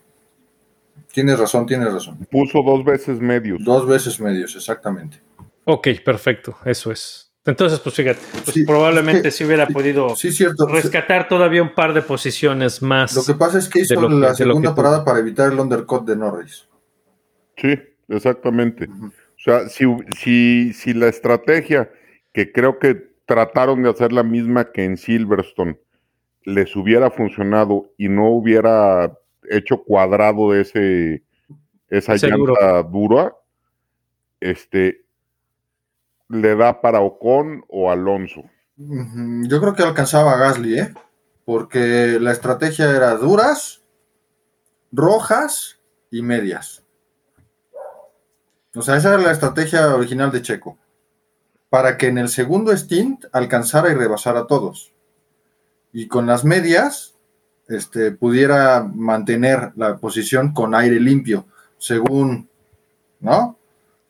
[1.12, 2.16] Tienes razón, tienes razón.
[2.30, 3.62] Puso dos veces medios.
[3.62, 5.20] Dos veces medios, exactamente.
[5.64, 7.30] Ok, perfecto, eso es.
[7.44, 10.66] Entonces, pues fíjate, pues Sí, probablemente es que- si hubiera podido Sí, cierto.
[10.66, 13.14] rescatar todavía un par de posiciones más.
[13.14, 16.16] Lo que pasa es que hizo que- la segunda parada para evitar el undercut de
[16.16, 16.68] Norris.
[17.58, 18.86] Sí, exactamente.
[18.88, 19.84] O sea, si,
[20.16, 21.90] si, si la estrategia,
[22.32, 25.78] que creo que trataron de hacer la misma que en Silverstone,
[26.50, 29.16] les hubiera funcionado y no hubiera
[29.48, 31.22] hecho cuadrado ese,
[31.88, 33.34] esa llanta dura,
[34.40, 35.04] este,
[36.28, 38.42] le da para Ocon o Alonso.
[38.76, 40.94] Yo creo que alcanzaba a Gasly, ¿eh?
[41.44, 43.82] Porque la estrategia era duras,
[44.92, 45.80] rojas
[46.10, 46.84] y medias.
[48.74, 50.78] O sea, esa era la estrategia original de Checo.
[51.68, 54.92] Para que en el segundo stint alcanzara y rebasara a todos.
[55.92, 57.14] Y con las medias,
[57.68, 61.46] este, pudiera mantener la posición con aire limpio,
[61.78, 62.48] según,
[63.20, 63.56] ¿no?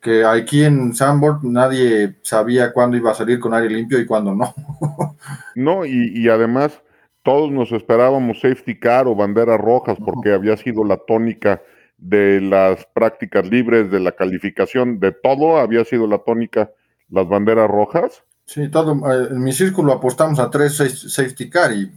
[0.01, 4.35] Que aquí en Sandboard nadie sabía cuándo iba a salir con aire limpio y cuándo
[4.35, 4.55] no.
[5.55, 6.81] No, y, y además
[7.22, 11.61] todos nos esperábamos safety car o banderas rojas porque había sido la tónica
[11.99, 16.70] de las prácticas libres, de la calificación, de todo había sido la tónica
[17.11, 18.24] las banderas rojas.
[18.53, 21.88] Sí, todo, eh, en mi círculo apostamos a tres sa- safety car y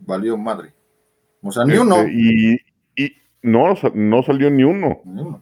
[0.00, 0.74] valió madre.
[1.42, 2.06] O sea, ni Este, uno.
[2.06, 2.60] Y,
[2.94, 5.00] y no, no salió ni uno.
[5.06, 5.40] Ni uno.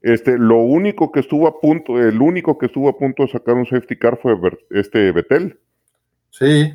[0.00, 3.56] Este, lo único que estuvo a punto, el único que estuvo a punto de sacar
[3.56, 4.36] un safety car fue
[4.70, 5.58] este Betel.
[6.30, 6.72] Sí.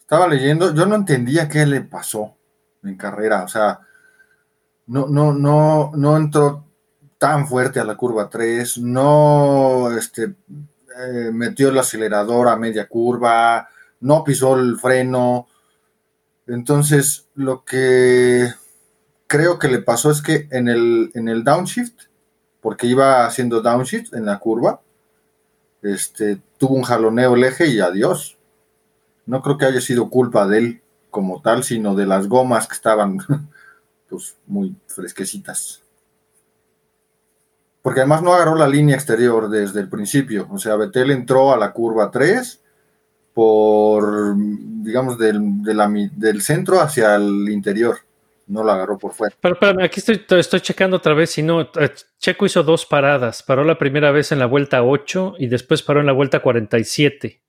[0.00, 2.34] Estaba leyendo, yo no entendía qué le pasó
[2.82, 3.44] en carrera.
[3.44, 3.78] O sea,
[4.88, 6.64] no, no, no, no entró
[7.18, 10.34] tan fuerte a la curva 3, no este,
[11.06, 13.68] eh, metió el acelerador a media curva,
[14.00, 15.46] no pisó el freno.
[16.46, 18.52] Entonces, lo que
[19.26, 22.02] creo que le pasó es que en el, en el downshift,
[22.60, 24.80] porque iba haciendo downshift en la curva,
[25.82, 28.38] este, tuvo un jaloneo el eje y adiós.
[29.26, 32.74] No creo que haya sido culpa de él como tal, sino de las gomas que
[32.74, 33.18] estaban
[34.08, 35.82] pues muy fresquecitas.
[37.82, 40.46] Porque además no agarró la línea exterior desde el principio.
[40.50, 42.62] O sea, Betel entró a la curva 3
[43.32, 47.96] por, digamos, del, de la mi- del centro hacia el interior.
[48.48, 49.34] No la agarró por fuera.
[49.40, 51.30] Pero, espérame, aquí estoy, estoy checando otra vez.
[51.30, 51.68] Si no, eh,
[52.18, 53.42] Checo hizo dos paradas.
[53.44, 57.40] Paró la primera vez en la vuelta 8 y después paró en la vuelta 47.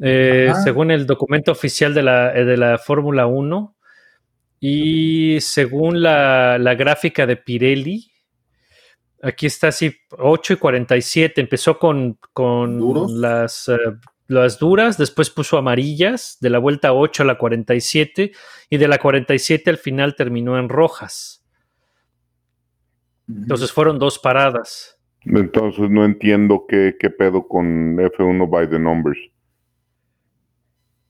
[0.00, 3.76] Eh, según el documento oficial de la, eh, de la Fórmula 1
[4.58, 8.11] y según la, la gráfica de Pirelli,
[9.22, 11.40] aquí está así 8 y 47.
[11.40, 13.12] Empezó con, con ¿Duros?
[13.12, 13.78] las, eh,
[14.26, 18.32] las duras, después puso amarillas de la vuelta 8 a la 47
[18.68, 21.46] y de la 47 al final terminó en rojas.
[23.28, 24.98] Entonces fueron dos paradas.
[25.24, 29.18] Entonces no entiendo qué, qué pedo con F1 by the numbers.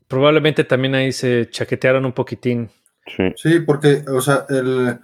[0.06, 2.68] Probablemente también ahí se chaquetearon un poquitín.
[3.06, 3.32] Sí.
[3.34, 5.00] Sí, porque, o sea, el,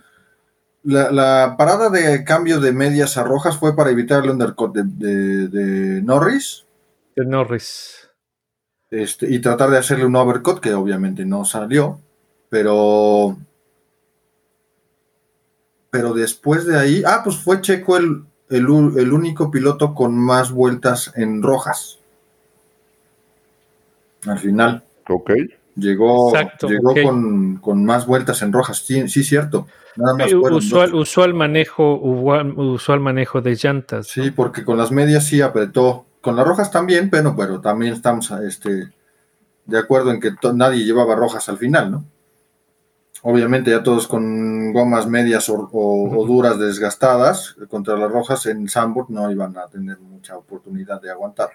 [0.85, 4.85] La, la parada de cambio de medias a rojas fue para evitar el undercut de,
[4.85, 6.65] de- de Norris
[7.17, 8.09] De Norris.
[8.91, 12.01] este, y tratar de hacerle un overcut que obviamente no salió,
[12.49, 13.37] pero
[15.91, 18.67] pero después de ahí, ah, pues fue Checo el, el,
[18.99, 21.99] el único piloto con más vueltas en rojas.
[24.27, 25.31] Al final Ok.
[25.79, 29.67] Llegó, Exacto, llegó con, con más vueltas en rojas, sí, sí cierto.
[29.97, 34.07] Nada más Usual, usual manejo, usual, manejo de llantas.
[34.07, 36.05] Sí, porque con las medias sí apretó.
[36.21, 38.93] Con las rojas también, pero, pero también estamos este,
[39.65, 42.05] de acuerdo en que nadie llevaba rojas al final, ¿no?
[43.23, 48.69] Obviamente ya todos con gomas medias o, o- o duras desgastadas contra las rojas en
[48.69, 51.51] Sandburg no iban a tener mucha oportunidad de aguantar.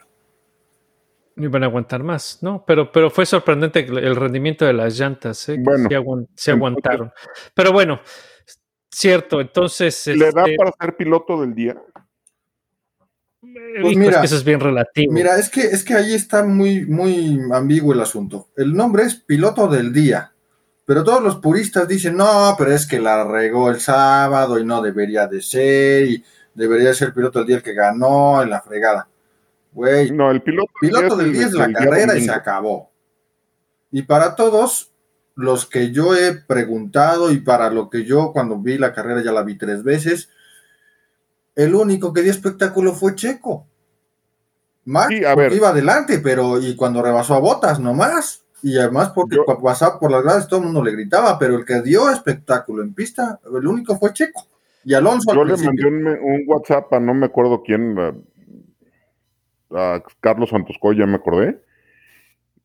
[1.35, 2.63] No iban a aguantar más, ¿no?
[2.65, 5.55] Pero, pero fue sorprendente el rendimiento de las llantas, ¿eh?
[5.55, 7.11] Que Bueno, entonces- aguantaron.
[7.55, 7.99] Pero bueno,
[8.91, 10.07] cierto, entonces.
[10.07, 11.75] ¿Le da este, para ser piloto del día?
[13.81, 15.11] Pues mira, es que eso es bien relativo.
[15.11, 18.49] Mira, es que, es que ahí está muy, muy ambiguo el asunto.
[18.55, 20.33] El nombre es piloto del día,
[20.85, 24.81] pero todos los puristas dicen, no, pero es que la regó el sábado y no
[24.81, 26.23] debería de ser, y
[26.53, 29.07] debería ser piloto del día el que ganó en la fregada.
[29.73, 32.91] Güey, No, el piloto, piloto del día es la carrera y se acabó.
[33.91, 34.91] Y para todos
[35.35, 39.31] los que yo he preguntado y para lo que yo cuando vi la carrera ya
[39.31, 40.29] la vi tres veces,
[41.55, 43.67] el único que dio espectáculo fue Checo.
[44.85, 45.53] Max Sí, a porque ver.
[45.57, 48.41] iba adelante, pero y cuando rebasó a Botas nomás.
[48.61, 51.57] Y además porque Yo- pa- pasaba por las gradas todo el mundo le gritaba, pero
[51.57, 54.47] el que dio espectáculo en pista, el único fue Checo.
[54.85, 57.95] Y Alonso al Yo le mandé un, un WhatsApp a no me acuerdo quién,
[59.75, 61.59] a, Carlos Santoscoy, ya me acordé,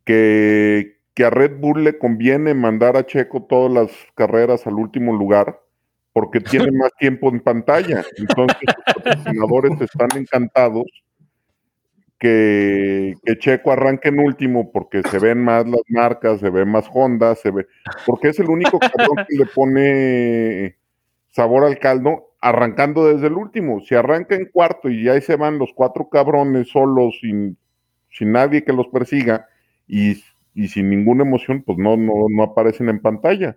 [0.04, 5.12] que, que a Red Bull le conviene mandar a Checo todas las carreras al último
[5.12, 5.60] lugar
[6.12, 8.04] porque tiene más tiempo en pantalla.
[8.16, 10.86] Entonces los patrocinadores están encantados
[12.18, 16.90] que, que Checo arranque en último porque se ven más las marcas, se ve más
[16.92, 17.66] Honda, se ve,
[18.04, 20.76] porque es el único cabrón que le pone
[21.30, 23.80] sabor al caldo arrancando desde el último.
[23.80, 27.56] Si arranca en cuarto y ahí se van los cuatro cabrones solos sin,
[28.10, 29.46] sin nadie que los persiga
[29.86, 30.22] y,
[30.54, 33.56] y sin ninguna emoción, pues no, no, no aparecen en pantalla.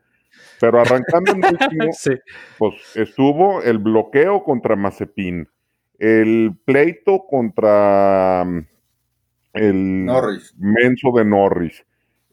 [0.59, 2.11] Pero arrancando en último, Sí.
[2.57, 5.49] pues estuvo el bloqueo contra Mazepin,
[5.99, 8.67] el pleito contra mm,
[9.53, 10.55] el Norris.
[10.57, 11.85] menso de Norris,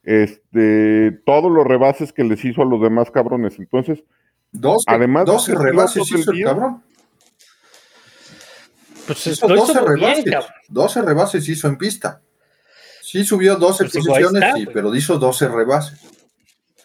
[0.05, 3.59] este, todos los rebases que les hizo a los demás cabrones.
[3.59, 4.05] Entonces,
[4.53, 6.83] 12, Además de 12 ser rebases hizo el cabrón.
[9.07, 10.25] Pues Hizo lo hizo 12 muy bien, rebases.
[10.33, 10.51] cabrón.
[10.69, 12.21] 12 rebases hizo en pista.
[13.03, 16.01] Sí subió 12 Pues posiciones, está, sí, pero hizo 12 rebases.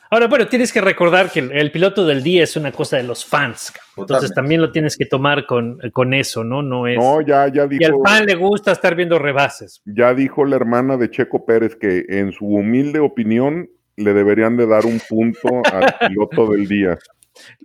[0.09, 3.03] Ahora, bueno, tienes que recordar que el, el piloto del día es una cosa de
[3.03, 3.73] los fans.
[3.97, 6.61] Entonces también lo tienes que tomar con, con eso, ¿no?
[6.61, 6.97] No es.
[6.97, 9.81] no, ya, ya y al dijo, fan le gusta estar viendo rebases.
[9.85, 14.67] ya dijo la hermana de Checo Pérez que en su humilde opinión le deberían de
[14.67, 16.97] dar un punto al piloto del día.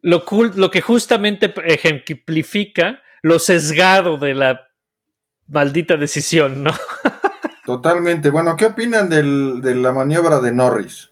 [0.02, 4.68] Lo, cool, lo que justamente ejemplifica lo sesgado de la
[5.48, 6.70] maldita decisión, ¿no?
[7.66, 8.30] Totalmente.
[8.30, 11.10] Bueno, ¿qué opinan del- de la maniobra de Norris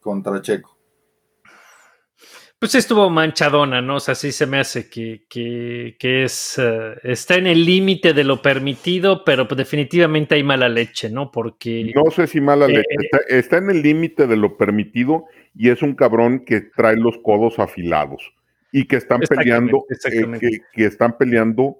[0.00, 0.76] contra Checo?
[2.60, 3.96] Pues estuvo manchadona, ¿no?
[3.96, 8.12] O sea, sí se me hace que, que, que es, eh, está en el límite
[8.12, 11.30] de lo permitido, pero pues definitivamente hay mala leche, ¿no?
[11.30, 12.86] Porque No sé si mala Eh, leche.
[12.98, 17.18] Está, está en el límite de lo permitido y es un cabrón que trae los
[17.18, 18.32] codos afilados
[18.72, 20.50] y que están Exactamente, peleando, eh, exactamente.
[20.50, 21.78] que, que están peleando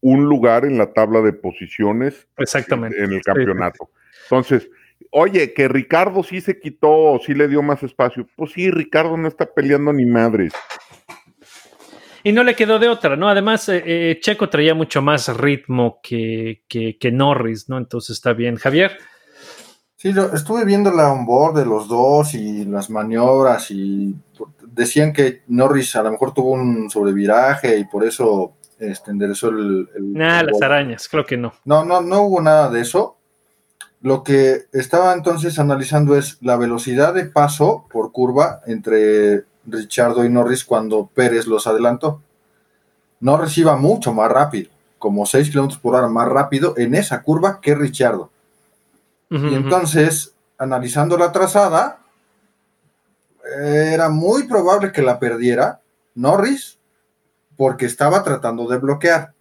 [0.00, 3.02] un lugar en la tabla de posiciones exactamente.
[3.02, 3.90] en el campeonato.
[4.24, 4.70] Entonces,
[5.10, 8.26] oye, que Ricardo sí se quitó, sí le dio más espacio.
[8.36, 10.52] Pues sí, Ricardo no está peleando ni madres.
[12.22, 13.28] Y no le quedó de otra, ¿no?
[13.28, 17.78] Además, eh, eh, Checo traía mucho más ritmo que, que, que Norris, ¿no?
[17.78, 18.56] Entonces está bien.
[18.56, 18.98] Javier,
[20.00, 24.14] Sí, lo- estuve viendo la onboard de los dos y las maniobras y
[24.72, 29.90] decían que Norris a lo mejor tuvo un sobreviraje y por eso este, enderezó el...
[29.94, 31.52] el- nada, el las arañas, creo que no.
[31.66, 33.18] No, no, no hubo nada de eso.
[34.00, 40.30] Lo que estaba entonces analizando es la velocidad de paso por curva entre Richardo y
[40.30, 42.22] Norris cuando Pérez los adelantó.
[43.20, 47.60] Norris iba mucho más rápido, como 6 kilómetros por hora más rápido en esa curva
[47.60, 48.30] que Richardo.
[49.30, 52.00] Y entonces, analizando la trazada,
[53.62, 55.80] era muy probable que la perdiera
[56.14, 56.78] Norris
[57.56, 59.32] porque estaba tratando de bloquear.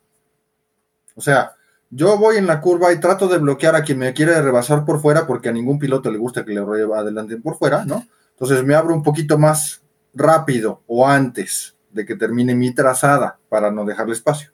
[1.16, 1.56] O sea,
[1.90, 5.02] yo voy en la curva y trato de bloquear a quien me quiere rebasar por
[5.02, 8.06] fuera porque a ningún piloto le gusta que le adelanten por fuera, ¿no?
[8.32, 9.82] Entonces me abro un poquito más
[10.14, 14.52] rápido o antes de que termine mi trazada para no dejarle espacio.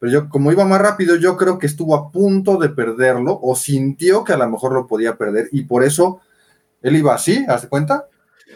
[0.00, 3.56] Pero yo, como iba más rápido, yo creo que estuvo a punto de perderlo o
[3.56, 6.20] sintió que a lo mejor lo podía perder y por eso
[6.82, 8.06] él iba así, ¿hace cuenta?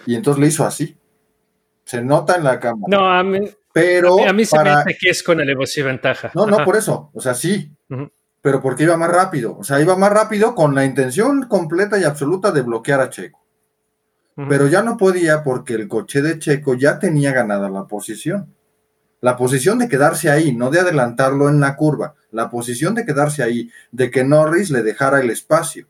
[0.07, 0.97] Y entonces le hizo así.
[1.85, 2.87] Se nota en la cámara.
[2.97, 3.41] No, a mí,
[3.73, 6.31] pero a mí, a mí se para- me hace que es con alevosía y ventaja.
[6.35, 7.11] No, no por eso.
[7.13, 7.73] O sea, sí.
[8.41, 9.57] Pero porque iba más rápido.
[9.59, 13.41] O sea, iba más rápido con la intención completa y absoluta de bloquear a Checo.
[14.49, 18.55] Pero ya no podía porque el coche de Checo ya tenía ganada la posición.
[19.23, 22.17] La posición de quedarse ahí, no de adelantarlo en la curva.
[22.33, 25.87] La posición de quedarse ahí, de que Norris le dejara el espacio.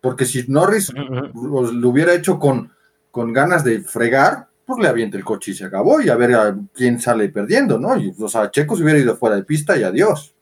[0.00, 2.72] Porque si Norris pues, lo hubiera hecho con,
[3.10, 6.34] con ganas de fregar, pues le avienta el coche y se acabó y a ver
[6.34, 7.94] a quién sale perdiendo, ¿no?
[7.98, 10.34] Y, o sea, Checo se hubiera ido fuera de pista y adiós.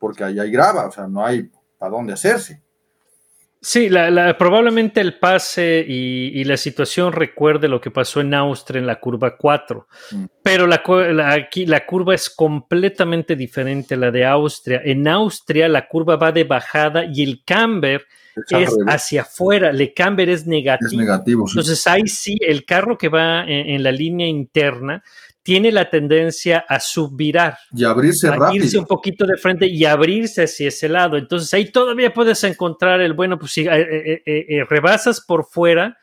[0.00, 1.48] Porque ahí hay grava, o sea, no hay
[1.78, 2.60] para dónde hacerse.
[3.68, 8.32] Sí, la- la- probablemente el pase y, y la situación recuerde lo que pasó en
[8.32, 10.24] Austria en la curva 4, Mm.
[10.40, 14.80] pero la, cu- la- aquí la curva es completamente diferente a la de Austria.
[14.84, 18.06] En Austria la curva va de bajada y el camber
[18.36, 21.00] Es, es hacia afuera, el camber es es negativo.
[21.00, 21.46] negativo.
[21.48, 21.54] sí.
[21.58, 25.02] Entonces ahí sí, el carro que va en, en la línea interna
[25.46, 28.80] tiene la tendencia a subvirar y abrirse a irse rápido.
[28.80, 31.16] un poquito de frente y abrirse hacia ese lado.
[31.16, 35.44] Entonces ahí todavía puedes encontrar el bueno, pues si eh, eh, eh, eh, rebasas por
[35.44, 35.98] fuera,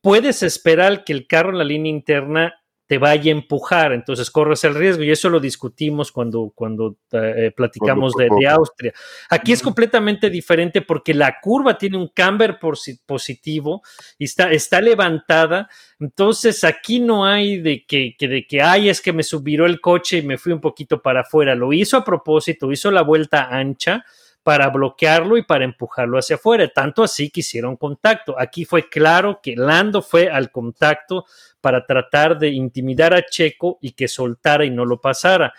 [0.00, 2.54] puedes esperar que el carro en la línea interna
[2.90, 7.52] te vaya a empujar, entonces corres el riesgo y eso lo discutimos cuando, cuando eh,
[7.54, 8.92] platicamos de, de Austria.
[9.28, 13.82] Aquí es completamente diferente porque la curva tiene un camber posi- positivo
[14.18, 15.68] y está, está levantada,
[16.00, 19.80] entonces aquí no hay de que, que de que, ay, es que me subiró el
[19.80, 23.50] coche y me fui un poquito para afuera, lo hizo a propósito, hizo la vuelta
[23.56, 24.04] ancha
[24.42, 28.38] para bloquearlo y para empujarlo hacia afuera, tanto así que hicieron contacto.
[28.38, 31.26] Aquí fue claro que Lando fue al contacto
[31.60, 35.52] para tratar de intimidar a Checo y que soltara y no lo pasara.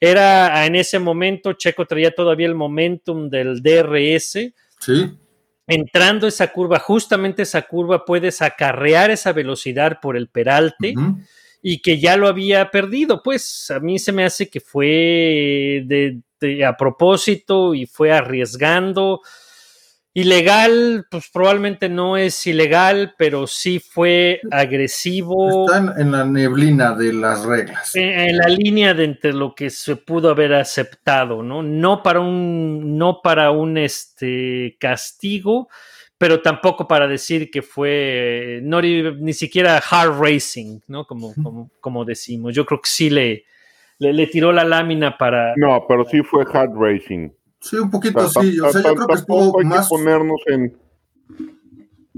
[0.00, 5.16] Era en ese momento, Checo traía todavía el momentum del DRS, Sí,
[5.66, 10.94] entrando esa curva, justamente esa curva puedes acarrear esa velocidad por el peralte
[11.62, 13.22] y que ya lo había perdido.
[13.22, 19.20] Pues a mí se me hace que fue de, de- a propósito y fue arriesgando.
[20.14, 26.94] Ilegal, pues probablemente no es ilegal, pero sí fue agresivo Está en, en la neblina
[26.94, 27.94] de las reglas.
[27.94, 31.62] en, en la línea de entre lo que se pudo haber aceptado, ¿no?
[31.62, 35.68] No para un, no para un este castigo,
[36.16, 41.04] pero tampoco para decir que fue no ni, ni siquiera hard racing, ¿no?
[41.06, 42.54] Como, como, como decimos.
[42.54, 43.44] Yo creo que sí le,
[43.98, 45.54] le, le tiró la lámina para.
[45.56, 47.30] No, pero sí fue hard racing.
[47.60, 48.60] Sí, un poquito sí.
[48.60, 49.88] O sea, yo creo que estuvo hay que más.
[49.88, 50.76] ponernos en,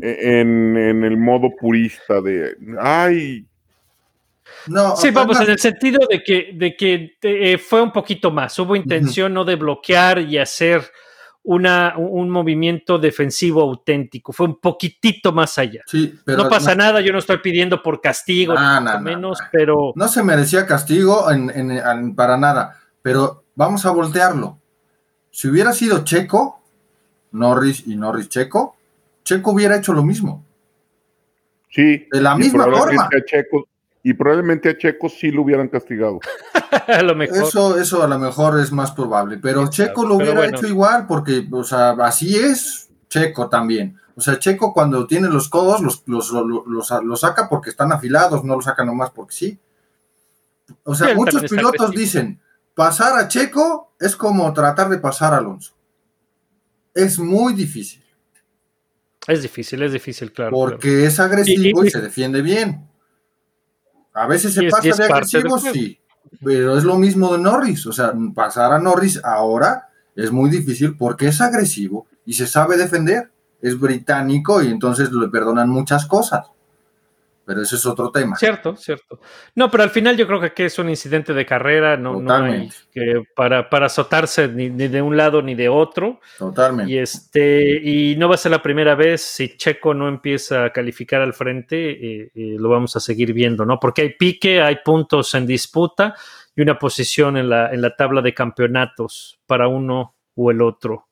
[0.01, 3.47] en, en el modo purista de, ay,
[4.66, 8.59] No, Sí, vamos, en el sentido de que, de que eh, fue un poquito más.
[8.59, 10.83] Hubo intención no de bloquear y hacer
[11.45, 14.32] una, un movimiento defensivo auténtico.
[14.32, 15.82] Fue un poquitito más allá.
[15.86, 19.47] sí, pero no pasa nada, yo no estoy pidiendo por castigo, no, menos, no.
[19.51, 24.59] pero No se merecía castigo en- en- en- para nada, pero vamos a voltearlo.
[25.30, 26.61] Si hubiera sido Checo,
[27.32, 28.76] Norris y Norris Checo,
[29.24, 30.45] Checo hubiera hecho lo mismo.
[31.70, 32.07] sí.
[32.11, 33.09] De la misma forma.
[33.26, 33.68] Checo-
[34.11, 36.21] y probablemente a Checo sí lo hubieran castigado.
[36.89, 37.37] a lo mejor.
[37.39, 40.57] Eso, eso a lo mejor es más probable, pero Sí, Checo lo hubiera bueno.
[40.57, 43.99] hecho igual, porque, o sea, así es Checo también.
[44.17, 47.93] O sea, Checo cuando tiene los codos los, los, los, los- los saca porque están
[47.93, 49.59] afilados, no los saca nomás porque sí.
[50.85, 52.41] O sea, Sí, muchos pilotos dicen,
[52.75, 55.73] pasar a Checo es como tratar de pasar a Alonso.
[56.95, 58.03] Es muy difícil,
[59.27, 60.51] Es difícil, es difícil, claro.
[60.57, 60.71] claro.
[60.73, 62.89] porque es agresivo Y- y, y- se defiende bien.
[64.19, 65.99] A veces se pasa de agresivo, sí,
[66.43, 67.87] pero es lo mismo de Norris.
[67.87, 72.77] O sea, pasar a Norris ahora es muy difícil porque es agresivo y se sabe
[72.77, 73.31] defender.
[73.61, 76.47] Es británico y entonces le perdonan muchas cosas.
[77.49, 78.37] Pero ese es otro tema.
[78.37, 79.21] Cierto, cierto.
[79.55, 82.19] No, pero al final yo creo que aquí es un incidente de carrera, no, no
[82.19, 82.77] hay Totalmente.
[82.93, 86.21] que para, para azotarse ni, ni de un lado ni de otro.
[86.37, 86.93] Totalmente.
[86.93, 90.73] Y este, y no va a ser la primera vez si Checo no empieza a
[90.75, 93.81] calificar al frente, eh, eh, lo vamos a seguir viendo, ¿no?
[93.81, 96.15] Porque hay pique, hay puntos en disputa
[96.55, 101.08] y una posición en la, en la tabla de campeonatos para uno o el otro.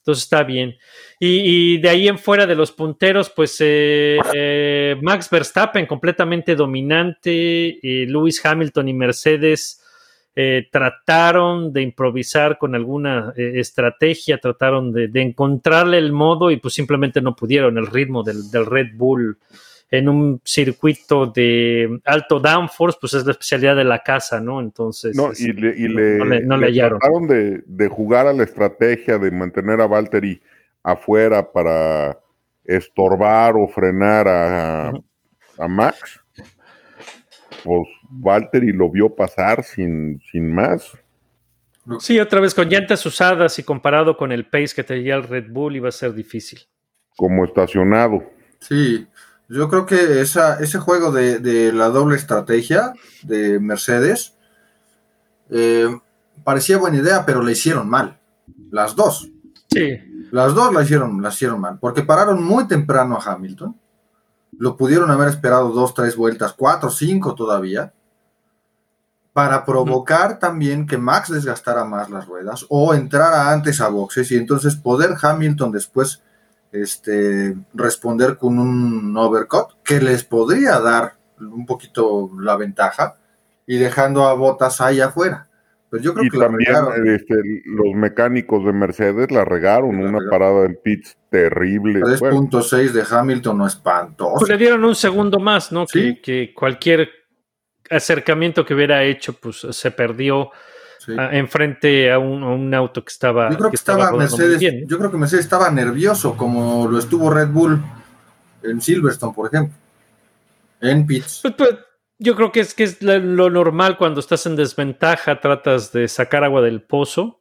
[0.00, 0.76] Entonces está bien.
[1.18, 7.78] Y, de ahí en fuera de los punteros, pues eh, eh, Max Verstappen completamente dominante,
[7.82, 9.80] eh, Lewis Hamilton y Mercedes
[10.36, 16.72] eh, trataron de improvisar con alguna eh, estrategia, trataron de, encontrarle el modo y pues
[16.72, 17.76] simplemente no pudieron.
[17.76, 19.38] El ritmo del Red Bull
[19.92, 24.60] en un circuito de alto downforce, pues es la especialidad de la casa, ¿no?
[24.60, 26.98] Entonces, No, es- y le, y no le, no le le hallaron.
[27.00, 30.40] trataron de, de jugar a la estrategia de mantener a Valtteri
[30.82, 32.18] afuera para
[32.64, 34.88] estorbar o frenar a,
[35.58, 36.20] a Max.
[37.64, 40.92] Pues Valtteri lo vio pasar sin, sin más.
[41.98, 45.46] Sí, otra vez con llantas usadas y comparado con el pace que tenía el Red
[45.50, 46.60] Bull iba a ser difícil.
[47.16, 48.22] como estacionado.
[48.60, 49.06] Sí,
[49.50, 54.34] yo creo que esa, ese juego de, de la doble estrategia de Mercedes
[55.50, 55.88] eh,
[56.44, 58.18] parecía buena idea, pero la hicieron mal.
[58.70, 59.28] Las dos.
[59.68, 63.76] Sí, Las dos la hicieron, la hicieron mal, porque pararon muy temprano a Hamilton.
[64.56, 67.92] Lo pudieron haber esperado dos, tres vueltas, cuatro, cinco todavía,
[69.32, 74.36] para provocar también que Max desgastara más las ruedas o entrara antes a boxes y
[74.36, 76.22] entonces poder Hamilton después
[76.72, 83.16] este, responder con un overcut que les podría dar un poquito la ventaja
[83.66, 85.46] y dejando a Botas ahí afuera.
[85.90, 87.08] Pero yo creo Y que la también regaron.
[87.08, 90.30] este, los mecánicos de Mercedes la regaron, La una regaron.
[90.30, 92.00] parada en pits terrible.
[92.20, 94.34] Bueno, 3.6 de Hamilton no espantoso.
[94.38, 95.86] pues le dieron un segundo más, ¿no?
[95.88, 96.16] Sí.
[96.16, 97.08] Que, que cualquier
[97.90, 100.50] acercamiento que hubiera hecho, pues se perdió
[101.00, 101.12] Sí.
[101.16, 103.50] ah, enfrente a un, a un auto que estaba.
[103.50, 107.48] Yo creo que estaba Mercedes, yo creo que Mercedes estaba nervioso, como lo estuvo Red
[107.48, 107.82] Bull
[108.62, 109.74] en Silverstone, por ejemplo.
[110.82, 111.40] En pits.
[111.42, 111.70] Pues, pues,
[112.18, 116.44] yo creo que es que es lo normal cuando estás en desventaja, tratas de sacar
[116.44, 117.40] agua del pozo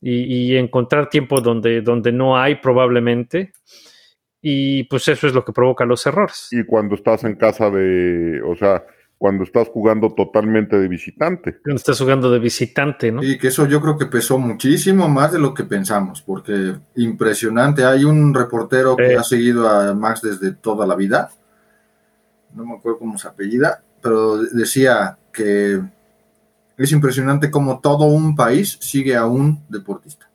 [0.00, 3.52] y, y encontrar tiempo donde, donde no hay probablemente.
[4.42, 6.48] Y pues eso es lo que provoca los errores.
[6.50, 8.84] y cuando estás en casa de, o sea,
[9.18, 11.58] cuando estás jugando totalmente de visitante.
[11.62, 13.22] Cuando estás jugando de visitante, ¿no?
[13.22, 17.84] Y que eso yo creo que pesó muchísimo más de lo que pensamos, porque impresionante.
[17.84, 19.16] Hay un reportero que Eh.
[19.16, 21.30] ha seguido a Max desde toda la vida,
[22.54, 25.80] no me acuerdo cómo se apellida, pero decía que
[26.76, 30.28] es impresionante cómo todo un país sigue a un deportista.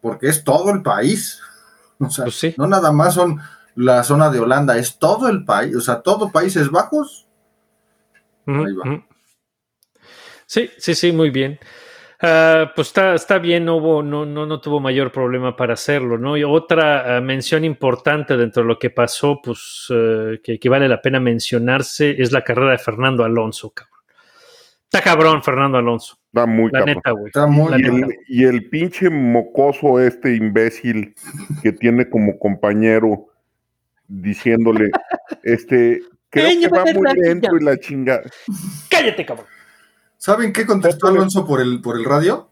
[0.00, 1.40] Porque es todo el país.
[2.00, 2.54] O sea, Pues sí.
[2.56, 3.40] no nada más son
[3.74, 7.26] la zona de Holanda, es todo el país, o sea, todo Países Bajos.
[8.48, 8.84] Ahí va.
[10.46, 11.58] Sí, sí, sí, muy bien.
[12.20, 16.18] Ah, pues está, está bien, no, hubo, no, no, no tuvo mayor problema para hacerlo,
[16.18, 16.36] ¿no?
[16.36, 20.88] Y otra ah, mención importante dentro de lo que pasó, pues eh, que, que vale
[20.88, 23.94] la pena mencionarse, es la carrera de Fernando Alonso, cabrón.
[24.84, 26.18] Está cabrón, Fernando Alonso.
[26.28, 26.94] Está muy La cabrón.
[26.96, 27.26] neta, güey.
[27.26, 28.06] Está muy La Y neta.
[28.06, 31.14] el, y el pinche mocoso este imbécil
[31.62, 33.26] que tiene como compañero
[34.08, 34.90] diciéndole,
[35.42, 38.20] este, creo que va muy lento y la chinga.
[38.90, 39.46] Cállate, cabrón.
[40.16, 42.50] ¿Saben qué contestó Alonso por el, por el radio?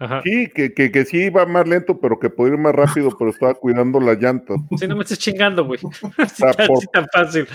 [0.00, 0.22] Ajá.
[0.24, 3.30] Sí, que, que, que sí iba más lento, pero que podía ir más rápido, pero
[3.30, 4.56] estaba cuidando las llantas.
[4.78, 5.80] Si no me estés chingando, güey.
[6.92, 7.46] Tan fácil.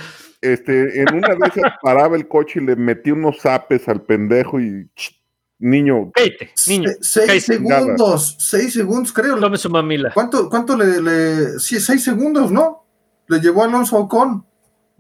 [0.42, 4.60] Este, en una de esas paraba el coche y le metí unos zapes al pendejo
[4.60, 5.16] y ch,
[5.60, 6.90] niño, Cállate, niño.
[7.00, 7.42] Se- seis cállate.
[7.42, 9.40] segundos, seis segundos, creo.
[9.40, 10.12] Tome su mamila.
[10.14, 12.86] ¿Cuánto, cuánto le, le- Sí, seis segundos, ¿no?
[13.30, 14.46] Le llevó Alonso a Ocon.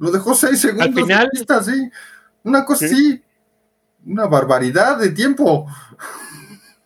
[0.03, 0.87] Lo dejó seis segundos.
[0.87, 1.29] en final?
[1.31, 1.89] pista, sí.
[2.43, 3.23] Una cosa Sí.
[4.05, 5.65] Una barbaridad de tiempo.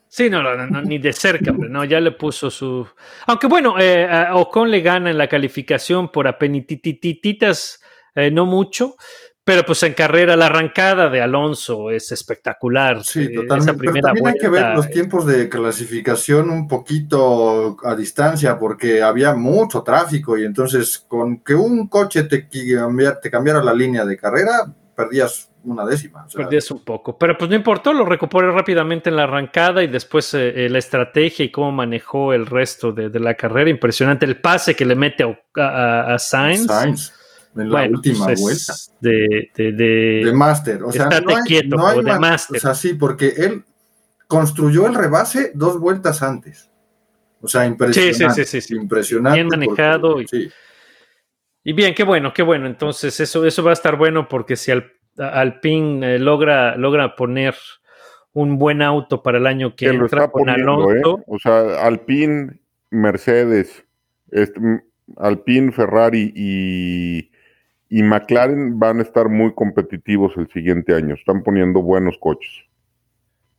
[0.07, 2.87] Sí, no, no, no, ni de cerca, hombre, no, ya le puso su...
[3.25, 7.81] Aunque bueno, eh, a Ocon le gana en la calificación por apenititititas,
[8.13, 8.97] eh, no mucho,
[9.47, 13.01] pero pues en carrera la arrancada de Alonso es espectacular.
[13.05, 13.71] Sí, eh, totalmente.
[13.71, 19.01] Esa Pero también hay que ver los tiempos de clasificación un poquito a distancia, porque
[19.01, 24.03] había mucho tráfico y entonces con que un coche te, cambiara, te cambiara la línea
[24.03, 26.25] de carrera, perdías una décima.
[26.25, 29.81] o sea, Perdías un poco, pero pues no importó, lo recuperó rápidamente en la arrancada
[29.83, 33.69] y después eh, eh, la estrategia y cómo manejó el resto de, de la carrera.
[33.69, 36.67] Impresionante el pase que le mete a, a- a Sainz.
[36.67, 37.13] Sainz,
[37.61, 38.73] en la Bueno, última pues, es vuelta.
[39.01, 40.83] De, de, de- De Master.
[40.83, 42.57] O sea, no hay, quieto, no hay de Master.
[42.57, 43.63] O sea, sí, porque él
[44.27, 46.69] construyó el rebase dos vueltas antes.
[47.41, 48.13] O sea, impresionante.
[48.15, 48.75] Sí, sí, sí, sí, sí.
[48.75, 49.35] Impresionante.
[49.37, 50.51] Bien manejado porque- y- sí.
[51.63, 52.65] Y bien, qué bueno, qué bueno.
[52.65, 57.55] Entonces, eso, eso va a estar bueno porque si Al, Alpine eh, logra, logra poner
[58.33, 60.99] un buen auto para el año que que lo entra está con poniendo, ¿eh?
[61.03, 62.59] Alonso, O sea, Alpine,
[62.91, 63.83] Mercedes,
[64.31, 64.59] este,
[65.17, 67.31] Alpine, Ferrari y,
[67.89, 71.15] y McLaren van a estar muy competitivos el siguiente año.
[71.15, 72.51] Están poniendo buenos coches.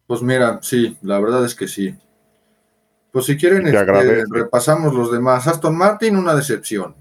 [0.06, 1.94] Pues mira, sí, la verdad es que sí.
[3.10, 5.46] Pues si quieren, Te este, repasamos los demás.
[5.46, 6.94] Aston Martin, una decepción.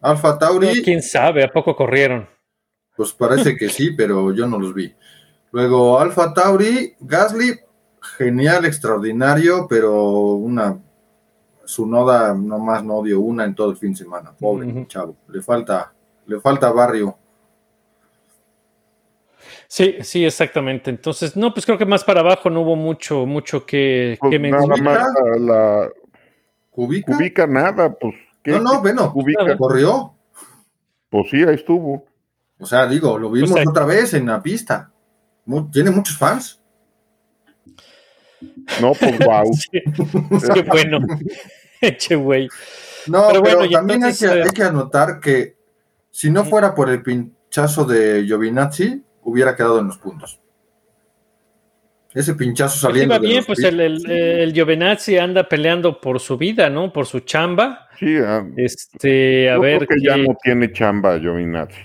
[0.00, 2.28] Alfa Tauri, quién sabe, ¿a poco corrieron?
[2.96, 4.94] pues parece que sí, pero yo no los vi.
[5.52, 7.60] Luego Alfa Tauri, Gasly,
[8.16, 10.78] genial, extraordinario, pero una
[11.64, 14.32] su noda nomás no dio una en todo el fin de semana.
[14.38, 15.92] Pobre chavo, le falta
[16.26, 17.16] le falta barrio.
[19.68, 20.90] Sí, sí, exactamente.
[20.90, 24.38] Entonces, no, pues creo que más para abajo no hubo mucho, mucho que, Pues que
[24.38, 25.00] nada mencionar.
[25.00, 25.08] más
[25.40, 25.90] la, la-
[26.70, 27.46] ¿Cubica?
[27.46, 28.14] Nada, pues.
[28.42, 29.56] ¿qué- No, no, bueno, Kubica?
[29.56, 30.14] corrió.
[31.10, 32.04] Pues sí, ahí estuvo.
[32.58, 34.90] O sea, digo, lo vimos O sea- otra vez en la pista.
[35.72, 36.60] Tiene muchos fans.
[38.80, 39.52] No, pues wow.
[39.52, 39.68] Sí,
[40.54, 40.98] qué bueno.
[41.98, 42.48] Che, güey.
[43.06, 45.55] No, Pero pero, bueno, también hay, que, eh, hay que anotar que
[46.16, 50.40] si no fuera por el pinchazo de Giovinazzi, hubiera quedado en los puntos.
[52.14, 56.38] Ese pinchazo saliendo Iba de bien, pues el, el, el Giovinazzi anda peleando por su
[56.38, 56.90] vida, ¿no?
[56.90, 57.90] Por su chamba.
[57.98, 59.86] Sí, ah, Este, a yo ver.
[59.86, 61.82] creo que ya no tiene chamba Giovinazzi.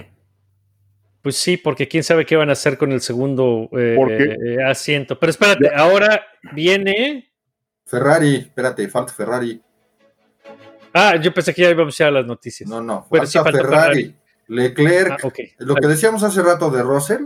[1.22, 5.20] Pues sí, porque quién sabe qué van a hacer con el segundo eh, eh, asiento.
[5.20, 7.34] Pero espérate, ahora viene.
[7.86, 9.62] Ferrari, espérate, falta Ferrari.
[10.94, 12.70] Ah, yo pensé que ya íbamos a las noticias.
[12.70, 14.21] No, no, Bueno, falta sí, falta Ferrari.
[14.52, 15.30] Leclerc, Ah,
[15.60, 17.26] lo que decíamos hace rato de Russell,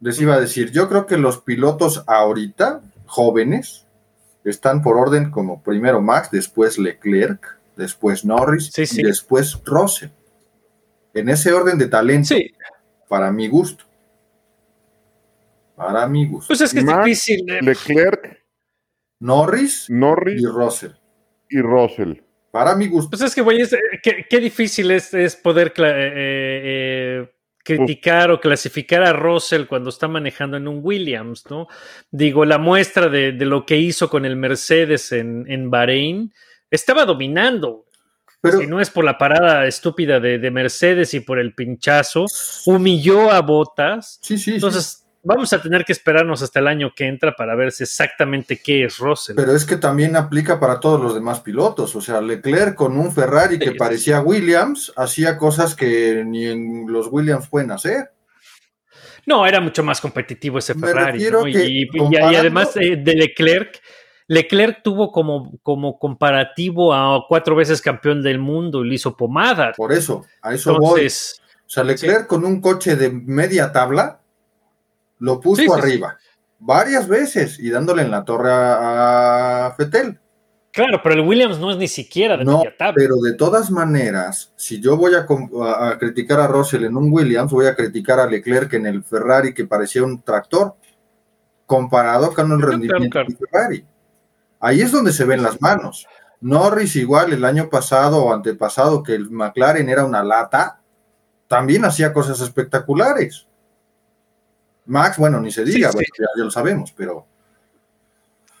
[0.00, 3.86] les iba a decir, yo creo que los pilotos ahorita, jóvenes,
[4.44, 9.00] están por orden como primero Max, después Leclerc, después Norris Sí, sí.
[9.00, 10.10] y después Russell.
[11.14, 12.50] En ese orden de talento, Sí,
[13.08, 13.84] para mi gusto.
[15.74, 16.48] Para mi gusto.
[16.48, 17.50] pues es que es difícil.
[17.50, 17.60] eh.
[17.62, 18.44] Leclerc,
[19.20, 20.92] Norris Norris y Russell.
[21.48, 22.12] y Russell.
[22.50, 23.10] Para mi gusto.
[23.10, 23.68] Pues es que, güey, eh,
[24.02, 25.82] qué, qué difícil es, es poder eh,
[27.24, 27.28] eh,
[27.62, 31.68] criticar o clasificar a Russell cuando está manejando en un Williams, ¿no?
[32.10, 36.32] Digo, la muestra de, de lo que hizo con el Mercedes en, en Bahrein,
[36.70, 37.86] estaba dominando.
[38.42, 42.24] Pero si no es por la parada estúpida de, de Mercedes y por el pinchazo,
[42.64, 44.18] humilló a Botas.
[44.22, 44.66] sí, sí, sí.
[45.22, 48.96] Vamos a tener que esperarnos hasta el año que entra para ver exactamente qué es
[48.98, 49.36] Russell.
[49.36, 51.94] Pero es que también aplica para todos los demás pilotos.
[51.94, 53.76] O sea, Leclerc con un Ferrari que Sí.
[53.78, 58.12] parecía Williams, hacía cosas que ni en los Williams pueden hacer.
[59.26, 61.30] No, era mucho más competitivo ese Me Ferrari.
[61.30, 61.46] ¿no?
[61.46, 63.78] Y, que y- y comparando- además eh, de Leclerc,
[64.26, 69.72] Leclerc tuvo como, como comparativo a cuatro veces campeón del mundo y le hizo pomada.
[69.76, 71.02] Por eso, a eso voy.
[71.02, 74.19] Entonces, O sea, Leclerc con un coche de media tabla
[75.20, 75.80] lo puso Sí, sí, sí.
[75.80, 76.18] arriba
[76.60, 80.20] varias veces y dándole en la torre a, Fettel.
[80.72, 82.62] claro, pero el Williams no es ni siquiera de No,
[82.94, 85.26] pero de todas maneras, si yo voy a,
[85.98, 89.64] criticar a Russell en un Williams, voy a criticar a Leclerc en el Ferrari que
[89.64, 90.76] parecía un tractor,
[91.66, 93.28] comparado con el Claro, rendimiento claro.
[93.28, 93.86] del Ferrari.
[94.60, 96.06] Ahí es donde se ven las manos.
[96.42, 100.80] Norris igual el año pasado o antepasado que el McLaren era una lata,
[101.46, 103.46] también hacía cosas espectaculares.
[104.90, 107.26] Max, bueno, ni se diga, Sí, ya, ya lo sabemos, pero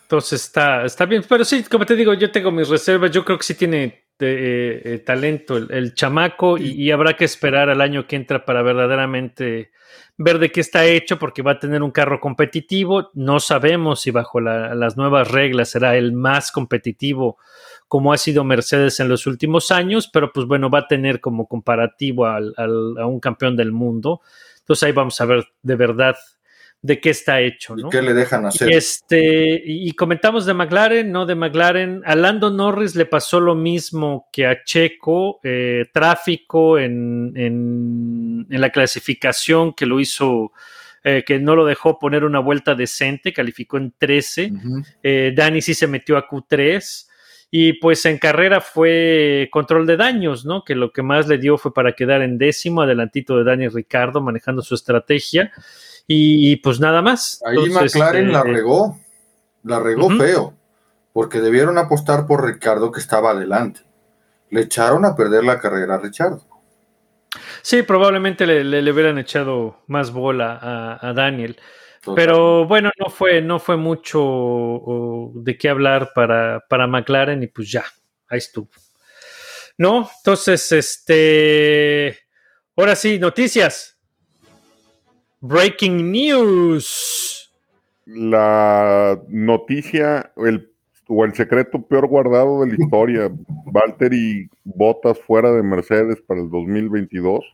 [0.02, 1.24] Entonces está, está bien.
[1.28, 3.10] Pero sí, como te digo, yo tengo mis reservas.
[3.10, 7.24] Yo creo que sí tiene eh, eh, talento el, el chamaco y, y habrá que
[7.24, 9.70] esperar al año que entra para verdaderamente
[10.18, 13.10] ver de qué está hecho porque va a tener un carro competitivo.
[13.14, 17.38] No sabemos si bajo la- las nuevas reglas será el más competitivo
[17.88, 21.48] como ha sido Mercedes en los últimos años, pero pues bueno, va a tener como
[21.48, 24.20] comparativo al- al- a un campeón del mundo.
[24.70, 26.14] Entonces ahí vamos a ver de verdad
[26.80, 27.90] de qué está hecho, ¿y ¿no?
[27.90, 28.70] qué le dejan hacer?
[28.70, 32.02] Y este, y y comentamos de McLaren, no de McLaren.
[32.06, 38.60] A Lando Norris le pasó lo mismo que a Checo, eh, tráfico en, en- en
[38.60, 40.52] la clasificación que lo hizo,
[41.02, 44.52] eh, que no lo dejó poner una vuelta decente, calificó en 13.
[44.54, 44.82] Ujú.
[45.02, 47.08] Eh, Dani sí se metió a Q3.
[47.50, 50.62] Y pues en carrera fue control de daños, ¿no?
[50.64, 54.20] Que lo que más le dio fue para quedar en décimo, adelantito de Dani Ricardo,
[54.20, 55.50] manejando su estrategia.
[56.06, 57.40] Y, pues nada más.
[57.44, 58.98] Ahí Entonces, McLaren la eh, regó,
[59.64, 60.54] la regó feo,
[61.12, 63.80] porque debieron apostar por Ricardo que estaba adelante.
[64.50, 66.44] Le echaron a perder la carrera a Ricardo.
[67.62, 71.56] Sí, probablemente le, le- le hubieran echado más bola a, a Daniel.
[72.14, 77.46] Pero bueno, no fue, no fue mucho o, de qué hablar para, para McLaren y
[77.46, 77.84] pues ya,
[78.28, 78.68] ahí estuvo.
[79.76, 80.08] ¿No?
[80.18, 82.18] Entonces, este.
[82.76, 83.98] Ahora sí, noticias.
[85.40, 87.50] Breaking news.
[88.06, 90.70] La noticia el,
[91.06, 93.30] o el secreto peor guardado de la historia,
[93.66, 97.44] Valtteri Botas fuera de Mercedes para el 2022.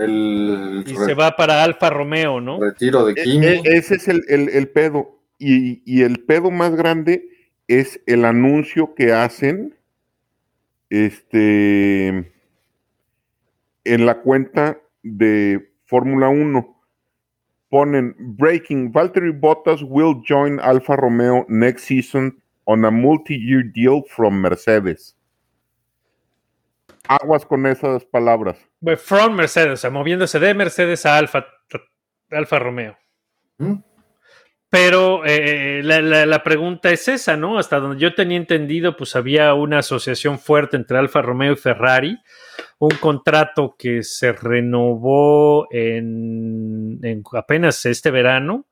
[0.00, 2.60] El Y re- se va para Alfa Romeo, ¿no?
[2.60, 3.46] retiro de E- Kimi.
[3.46, 5.20] e- ese es el, el- el pedo.
[5.38, 7.28] Y, y el pedo más grande
[7.68, 9.76] es el anuncio que hacen
[10.90, 12.08] este,
[13.84, 16.74] en la cuenta de Fórmula 1.
[17.70, 24.40] Ponen Breaking, Valtteri Bottas will join Alfa Romeo next season on a multi-year deal from
[24.40, 25.14] Mercedes.
[27.08, 28.58] Aguas con esas palabras.
[28.98, 31.46] From Mercedes, o sea, moviéndose de Mercedes a Alfa,
[32.30, 32.96] Alfa Romeo.
[33.58, 33.74] ¿Mm?
[34.70, 37.58] Pero eh, la, la- la pregunta es esa, ¿no?
[37.58, 42.18] Hasta donde yo tenía entendido, pues había una asociación fuerte entre Alfa Romeo y Ferrari,
[42.78, 48.66] un contrato que se renovó en, en apenas este verano.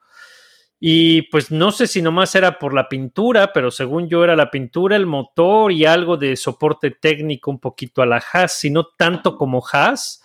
[0.78, 4.50] Y pues no sé si nomás era por la pintura, pero según yo era la
[4.50, 8.88] pintura, el motor y algo de soporte técnico un poquito a la Haas, si no
[8.96, 10.22] tanto como Haas,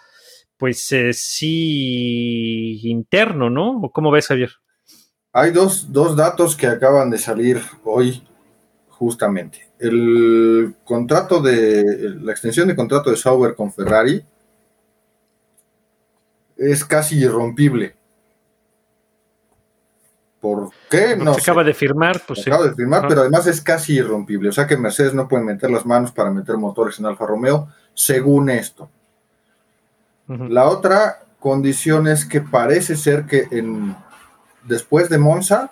[0.58, 3.80] pues eh, sí interno, ¿no?
[3.82, 4.52] ¿O cómo ves, Javier?
[5.34, 8.22] Hay dos, dos datos que acaban de salir hoy,
[8.90, 9.70] justamente.
[9.80, 14.24] El contrato de, la extensión de contrato de Sauber con Ferrari
[16.58, 17.96] es casi irrompible.
[20.42, 21.16] ¿Por qué?
[21.16, 21.52] No que se sé.
[21.52, 22.50] acaba de firmar, pues sí.
[22.50, 23.08] Acabo de firmar, Ajá.
[23.08, 24.50] pero además es casi irrompible.
[24.50, 27.68] O sea que Mercedes no puede meter las manos para meter motores en Alfa Romeo,
[27.94, 28.90] según esto.
[30.28, 33.96] La otra condición es que parece ser que en,
[34.64, 35.72] después de Monza,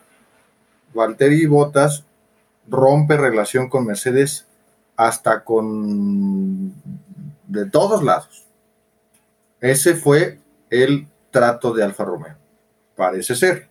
[0.93, 2.03] Valtteri Bottas
[2.67, 4.47] rompe relación con Mercedes
[4.97, 6.73] hasta con
[7.47, 8.45] de todos lados.
[9.61, 10.39] Ese fue
[10.69, 12.35] el trato de Alfa Romeo.
[12.97, 13.68] Parece ser.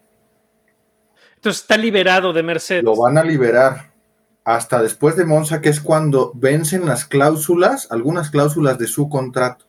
[1.39, 2.83] Entonces está liberado de Mercedes.
[2.83, 3.93] Lo van a liberar
[4.43, 9.67] hasta después de Monza, que es cuando vencen las cláusulas, algunas cláusulas de su contrato.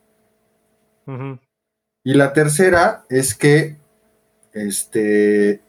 [2.03, 3.77] Y la tercera es que
[4.51, 5.61] este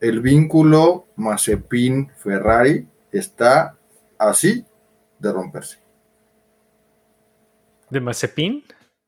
[0.00, 3.76] el vínculo Mazepin-Ferrari está
[4.18, 4.64] así
[5.20, 5.78] de romperse.
[7.88, 8.64] ¿De Mazepin?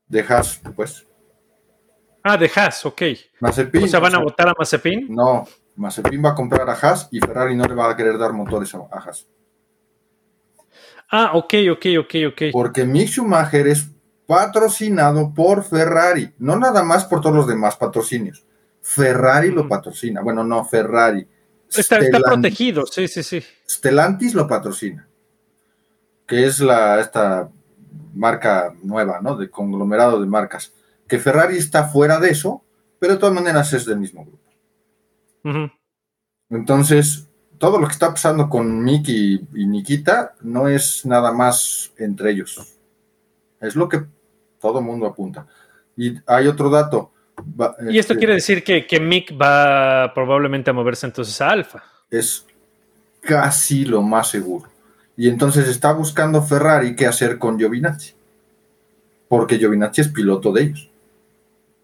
[0.06, 1.04] De Haas, pues.
[2.22, 3.02] Ah, de Haas, ok.
[3.40, 3.82] Mazepin.
[3.82, 5.08] O sea, ¿van a votar a Mazepin?
[5.08, 8.32] No, Mazepin va a comprar a Haas y Ferrari no le va a querer dar
[8.32, 9.26] motores a, a Haas.
[11.10, 12.42] Ah, ok, ok, ok, ok.
[12.52, 13.88] Porque Mick Schumacher es
[14.26, 18.46] patrocinado por Ferrari, no nada más por todos los demás patrocinios.
[18.80, 20.22] Ferrari lo patrocina.
[20.22, 21.28] Bueno, no, Ferrari.
[21.68, 23.42] Está, está protegido, sí, sí, sí.
[23.68, 25.08] Stellantis lo patrocina,
[26.26, 27.48] que es la esta
[28.14, 29.36] marca nueva, ¿no?
[29.36, 30.72] De conglomerado de marcas.
[31.08, 32.62] Que Ferrari está fuera de eso,
[32.98, 34.41] pero de todas maneras es del mismo grupo.
[36.50, 37.28] Entonces,
[37.58, 42.76] todo lo que está pasando con Mick y, Nikita no es nada más entre ellos.
[43.60, 44.02] Es lo que
[44.60, 45.46] todo mundo apunta.
[45.96, 47.12] Y hay otro dato.
[47.88, 51.82] Y esto este, quiere decir que, que Mick va probablemente a moverse entonces a Alfa.
[52.10, 52.46] es
[53.20, 54.68] casi lo más seguro.
[55.16, 58.12] Y entonces está buscando Ferrari qué hacer con Giovinazzi.
[59.28, 60.90] Porque Giovinazzi es piloto de ellos.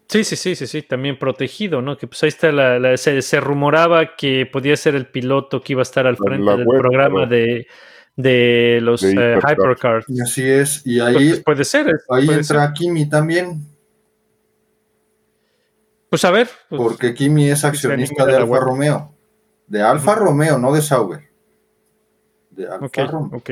[0.09, 1.95] Sí, sí, sí, sí, sí, también protegido, ¿no?
[1.95, 5.73] Que pues ahí está la, la- se, se rumoraba que podía ser el piloto que
[5.73, 7.67] iba a estar al frente la del web, programa de,
[8.15, 9.53] de los De eh, Hypercars.
[9.53, 10.05] Hypercars.
[10.09, 10.81] Y así es.
[10.85, 11.89] Y ahí, Entonces, puede ser.
[11.89, 12.73] es- ahí puede entra ser.
[12.73, 13.61] Kimi también.
[16.09, 16.49] Pues a ver.
[16.69, 18.61] pues, Porque Kimi es accionista de Alfa web.
[18.63, 19.15] Romeo.
[19.67, 21.29] De Alfa Romeo, no de Sauber.
[22.49, 23.37] De Alfa Romeo.
[23.37, 23.51] ok.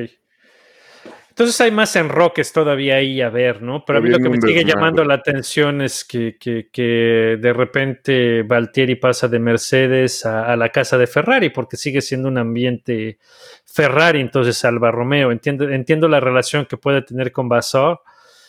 [1.38, 3.86] Entonces hay más enroques todavía ahí a ver, ¿no?
[3.86, 7.54] Pero a mí lo que me sigue llamando la atención es que, que- que de
[7.54, 12.40] repente Valtieri pasa de Mercedes a, a la casa de Ferrari, porque sigue siendo un
[12.40, 13.20] ambiente
[13.66, 15.32] Ferrari, entonces Alba Romeo.
[15.32, 18.02] Entiendo, entiendo la relación que puede tener con Basor,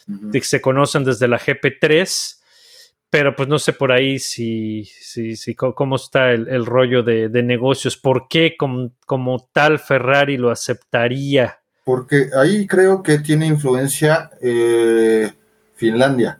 [0.07, 2.43] de que se conocen desde la GP3,
[3.11, 7.29] pero pues no sé por ahí si, si, si cómo está el, el rollo de,
[7.29, 11.58] de negocios, por qué com- como tal Ferrari lo aceptaría.
[11.89, 15.33] Porque ahí creo que tiene influencia eh,
[15.75, 16.39] Finlandia.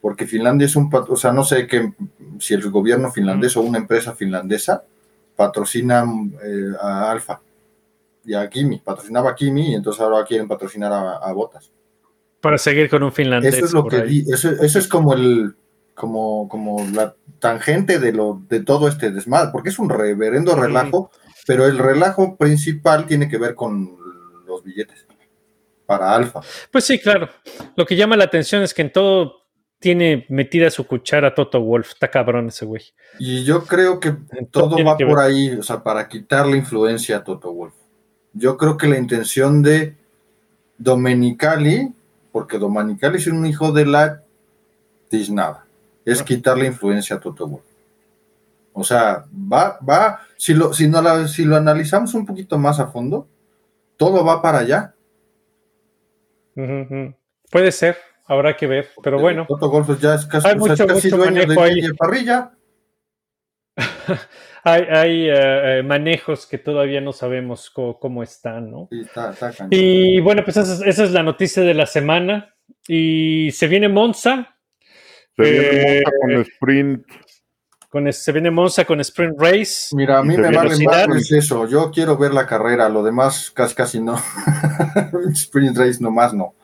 [0.00, 1.92] Porque Finlandia es un, o sea, no sé que,
[2.38, 4.84] si el gobierno finlandés o una empresa finlandesa
[5.34, 6.04] patrocina
[6.44, 7.40] eh, a Alfa
[8.24, 8.78] y a Kimi.
[8.78, 11.72] Patrocinaba a Kimi y entonces ahora quieren patrocinar a, a Botas.
[12.40, 13.52] Para seguir con un finlandés.
[13.56, 15.56] Eso es lo que di- eso, eso es como el
[15.96, 21.10] como, como la tangente de lo de todo este desmadre, porque es un reverendo relajo,
[21.48, 24.03] pero el relajo principal tiene que ver con
[24.54, 25.06] los billetes
[25.86, 26.40] para Alfa.
[26.70, 27.28] Pues sí, claro.
[27.76, 29.42] Lo que llama la atención es que en todo
[29.78, 31.90] tiene metida su cuchara Toto Wolf.
[31.90, 32.82] Está cabrón ese güey.
[33.18, 35.26] Y yo creo que En todo va que por ver.
[35.26, 37.74] ahí, o sea, para quitar la influencia a Toto Wolf.
[38.32, 39.94] Yo creo que la intención de
[40.78, 41.92] Domenicali,
[42.32, 44.22] porque Domenicali es un hijo de la
[45.08, 45.66] tiznada,
[46.04, 46.24] es Ah.
[46.24, 47.64] quitar la influencia a Toto Wolf.
[48.72, 52.80] O sea, va, va, si lo, si, no la- si lo analizamos un poquito más
[52.80, 53.28] a fondo,
[53.96, 54.94] todo va para allá.
[57.50, 58.88] Puede ser, habrá que ver.
[59.02, 61.40] Pero bueno, Toto Wolf ya es casi, Hay o sea, es mucho- casi mucho dueño
[61.40, 61.80] de manejo ahí.
[61.96, 62.52] Parrilla.
[64.64, 68.88] hay, hay, eh, eh, manejos que todavía no sabemos co- cómo, están, ¿no?
[68.90, 69.66] Sí, está- está.
[69.70, 72.50] Y bueno, pues esa es, esa es la noticia de la semana.
[72.88, 74.56] y se viene Monza.
[75.36, 75.66] Se viene
[75.98, 77.06] Eh, Monza con sprint.
[77.94, 79.94] Con, se viene Monza con Sprint Race.
[79.94, 81.68] Mira, a mí me vale más eso.
[81.68, 84.20] Yo quiero ver la carrera, lo demás casi casi no.
[85.32, 86.54] Sprint race nomás no.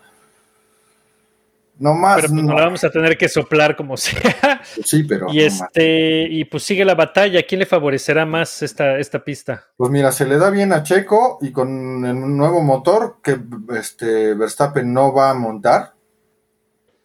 [1.78, 2.48] Nomás Pero pues no.
[2.48, 4.60] nos la vamos a tener que soplar como sea.
[4.84, 7.44] Sí, pero y no este, y pues sigue la batalla.
[7.46, 9.68] ¿Quién le favorecerá más esta, esta pista?
[9.76, 13.38] Pues mira, se le da bien a Checo y con el nuevo motor que
[13.78, 15.92] este Verstappen no va a montar.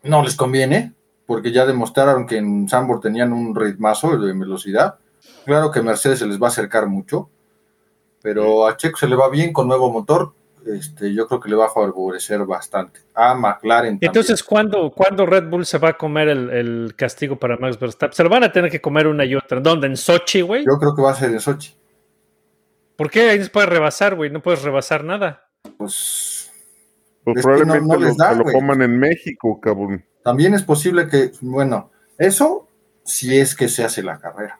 [0.01, 0.95] No les conviene,
[1.25, 4.95] porque ya demostraron que en Sambor tenían un ritmazo de velocidad.
[5.45, 7.29] Claro que Mercedes se les va a acercar mucho,
[8.21, 10.33] pero a Checo se le va bien con nuevo motor.
[10.65, 13.01] Este, yo creo que le va a favorecer bastante.
[13.13, 14.09] A McLaren también.
[14.09, 18.15] Entonces, ¿cuándo, ¿cuándo Red Bull se va a comer el, el castigo para Max Verstappen?
[18.15, 19.59] Se lo van a tener que comer una y otra.
[19.59, 19.85] ¿Dónde?
[19.85, 20.65] ¿En Sochi, güey?
[20.65, 21.75] Yo creo que va a ser en Sochi.
[22.95, 24.31] ¿Por qué ahí no se puede rebasar, güey?
[24.31, 25.43] No puedes rebasar nada.
[25.77, 26.51] Pues
[27.23, 30.03] Pues es que no- probablemente no les lo, da, se lo coman en México, cabrón.
[30.25, 32.67] También es posible que, bueno, eso
[33.03, 34.59] si es que se hace la carrera.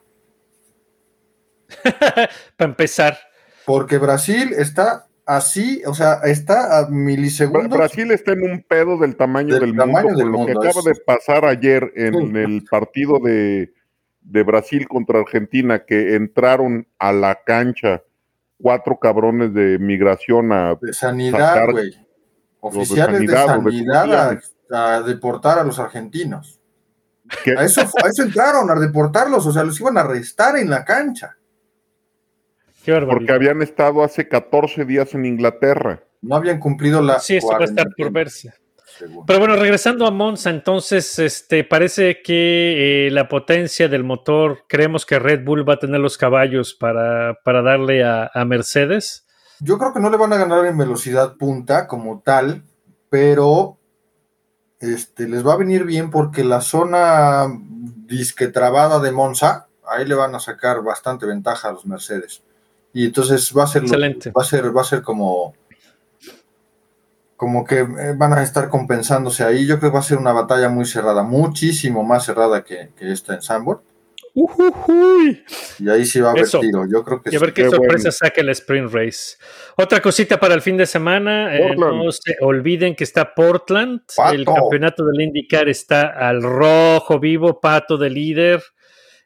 [2.56, 3.18] para empezar.
[3.64, 7.76] Porque Brasil está así, o sea, está a milisegundos.
[7.76, 10.60] Brasil está en un pedo del tamaño Del del, tamaño mundo, del con lo mundo,
[10.60, 12.38] que acaba de pasar ayer en Sí.
[12.38, 13.72] el partido de,
[14.20, 18.04] de Brasil contra Argentina, que entraron a la cancha
[18.56, 20.76] cuatro cabrones de migración a...
[20.80, 21.90] de sanidad, güey.
[21.90, 21.96] de
[22.60, 24.52] Oficiales de sanidad de sanidad, comunidades.
[24.52, 26.60] a, a deportar a los argentinos.
[27.56, 30.84] A eso, a eso entraron, a deportarlos, o sea, los iban a arrestar en la
[30.84, 31.36] cancha.
[32.84, 36.04] Qué porque habían estado hace 14 días en Inglaterra.
[36.22, 37.18] No habían cumplido la.
[37.18, 38.54] Sí, esto va a estar por verse.
[38.96, 39.26] según.
[39.26, 45.04] Pero bueno, regresando a Monza, entonces, este, parece que eh, la potencia del motor, creemos
[45.04, 49.26] que Red Bull va a tener los caballos para, para darle a, a Mercedes.
[49.58, 52.62] Yo creo que no le van a ganar en velocidad punta como tal,
[53.10, 53.75] pero
[54.80, 57.46] este, les va a venir bien porque la zona
[58.06, 62.42] disque trabada de Monza, ahí le van a sacar bastante ventaja a los Mercedes.
[62.92, 64.30] Y entonces va a ser Excelente.
[64.30, 65.54] va a ser, va a ser como
[67.36, 69.66] como que eh, van a estar compensándose ahí.
[69.66, 73.12] Yo creo que va a ser una batalla muy cerrada, muchísimo más cerrada que, que
[73.12, 73.82] esta en Sambor.
[75.78, 76.60] Y ahí sí va a haber Eso.
[76.60, 76.86] tiro.
[76.90, 77.44] Yo creo que Y a sí.
[77.44, 78.12] ver qué Qué sorpresa bueno.
[78.12, 79.36] saca el Sprint Race.
[79.76, 81.56] Otra cosita para el fin de semana.
[81.56, 84.02] eh, no se olviden que está Portland.
[84.14, 84.34] Pato.
[84.34, 87.60] El campeonato del IndyCar está al rojo vivo.
[87.60, 88.62] Pato de líder.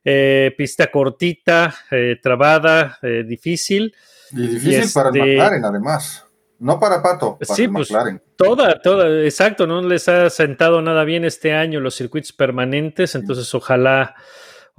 [0.02, 3.94] eh, pista cortita, eh, trabada, eh, difícil.
[4.32, 6.24] Y difícil Y para el este- McLaren, además.
[6.58, 8.22] No para Pato, para Sí, pues, McLaren.
[8.36, 13.54] Toda, toda, exacto, no les ha sentado nada bien este año los circuitos permanentes, entonces
[13.54, 14.14] ojalá,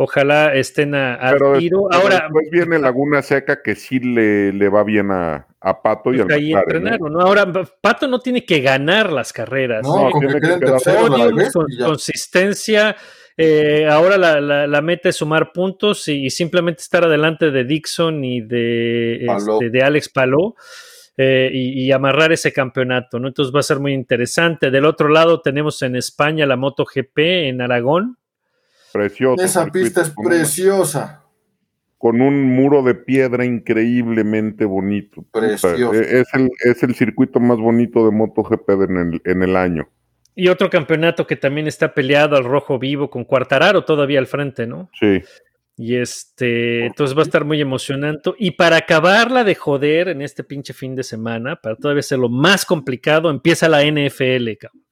[0.04, 1.88] ojalá estén a, a Pero, tiro.
[1.90, 6.14] pero Ahora, después viene Laguna Seca que sí le, le va bien a, a Pato
[6.14, 6.90] y al pues, ahí McLaren, ¿eh?
[6.96, 7.20] entrenaron, ¿no?
[7.22, 9.84] Ahora, Pato no tiene que ganar las carreras.
[9.84, 10.32] No, no, con que que
[11.36, 11.86] vez ya.
[11.86, 12.96] consistencia.
[13.38, 17.64] eh, ahora la, la- la meta es sumar puntos y, y simplemente estar adelante de
[17.64, 20.56] Dixon y de, este, de Alex Palou
[21.18, 23.28] eh, y, y amarrar ese campeonato, ¿no?
[23.30, 24.70] Entonces va a ser muy interesante.
[24.72, 28.18] Del otro lado tenemos en España la MotoGP en Aragón.
[28.92, 29.44] Precioso.
[29.44, 31.18] Esa pista es con una- preciosa.
[31.98, 35.24] Con un muro de piedra increíblemente bonito.
[35.32, 35.94] Precioso.
[35.94, 39.88] eh, es, el, es el circuito más bonito de MotoGP en el, en el año.
[40.34, 44.66] Y otro campeonato que también está peleado al rojo vivo con Cuartararo todavía al frente,
[44.66, 44.90] ¿no?
[45.00, 45.22] Sí.
[45.78, 48.32] Y este, entonces va a estar muy emocionante.
[48.40, 52.66] Y para acabarla de joder en este pinche fin de semana, para todavía hacerlo más
[52.66, 54.84] complicado, empieza la NFL, cabrón.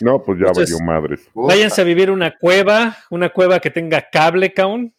[0.00, 1.28] No, pues ya Entonces- valió madres.
[1.34, 4.94] Váyanse a vivir una cueva, una cueva que tenga cable, cabrón,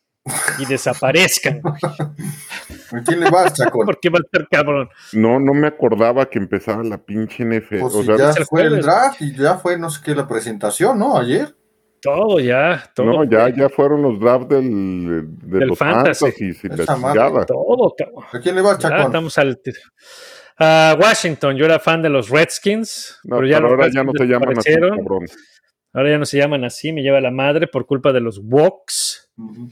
[0.59, 3.85] y desaparezcan, güey, ¿A quién le vas, Chacón?
[3.85, 4.89] porque va a estar cabrón.
[5.13, 7.79] No, no me acordaba que empezaba la pinche NFL.
[7.81, 10.27] Pues o si sea, ya fue el draft y ya fue, no sé qué, la
[10.27, 11.17] presentación, ¿no?
[11.17, 11.53] Ayer.
[12.01, 13.07] Todo ya, todo.
[13.07, 16.25] no, ya, ya fueron los drafts del, de Del los fantasy.
[16.25, 17.19] fantasies y la madre.
[17.19, 17.45] chingada.
[17.45, 18.23] Todo, cabrón.
[18.31, 19.05] ¿A quién le vas, Ya Chacón?
[19.07, 19.59] estamos al.
[20.59, 24.03] A Washington, yo era fan de los Redskins, No, pero ya pero los ahora ya
[24.03, 25.25] no Redskins se llaman así, cabrón.
[25.93, 29.31] Ahora ya no se llaman así, me lleva la madre por culpa de los Woks.
[29.37, 29.69] Ujú.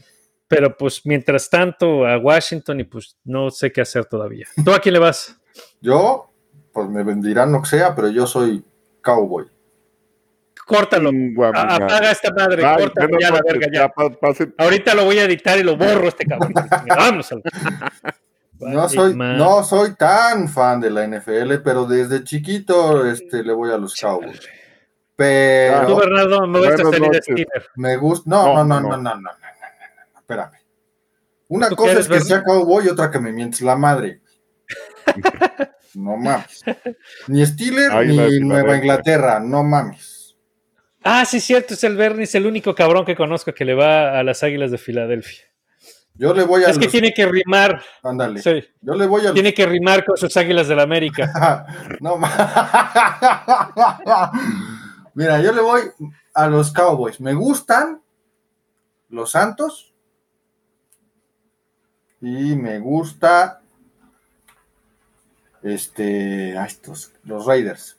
[0.48, 4.46] Pero pues mientras tanto a Washington y pues no sé qué hacer todavía.
[4.64, 5.36] ¿Tú a quién le vas?
[5.80, 6.30] Yo,
[6.72, 8.62] pues me vendirán lo que sea, pero yo soy
[9.02, 9.46] cowboy.
[10.66, 11.10] Córtalo.
[11.54, 13.80] A- apaga esta madre, Ay, córtalo ya la verga ya.
[13.82, 16.52] ya pa- pase- Ahorita lo voy a editar y lo borro este cabrón.
[16.88, 17.30] Vámonos.
[18.60, 23.70] No soy, no soy tan fan de la NFL, pero desde chiquito este, le voy
[23.70, 24.40] a los Cowboys.
[24.40, 24.46] Tú,
[25.16, 27.22] Pero Bernardo, salir de noches.
[27.22, 27.66] Steeler.
[27.76, 28.30] me gusta.
[28.30, 28.96] No, no, No, no, no, no.
[28.96, 29.30] no, no, no, no, no,
[30.12, 30.52] no, espérame.
[31.48, 34.20] Una ¿Tú cosa es que sea cowboy y otra que me mientes la madre.
[35.96, 36.62] No mames.
[37.26, 38.76] Ni Steeler Águila de ni Nueva.
[38.76, 40.36] Inglaterra, no mames.
[41.02, 44.18] Ah, sí, cierto, es el Bernie, es el único cabrón que conozco que le va
[44.18, 45.44] a las Águilas de Filadelfia.
[46.18, 48.40] Yo le voy a Es que los- tiene que rimar, Ándale.
[48.40, 51.26] sí, Yo le voy a los- tiene que rimar con sus Águilas de la América.
[52.00, 52.16] no
[55.14, 55.82] Mira, yo le voy
[56.34, 57.20] a los Cowboys.
[57.20, 58.02] Me gustan
[59.08, 59.94] los Santos
[62.20, 63.62] y me gusta
[65.62, 67.98] este a estos los Raiders.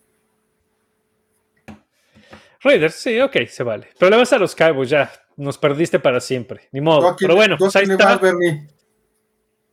[2.62, 3.90] Raiders, sí, ok, se vale.
[4.00, 7.16] Pero le vas a los Cowboys, ya, nos perdiste para siempre, ni ¿Tú modo.
[7.18, 8.20] Pero bueno, pues ahí está.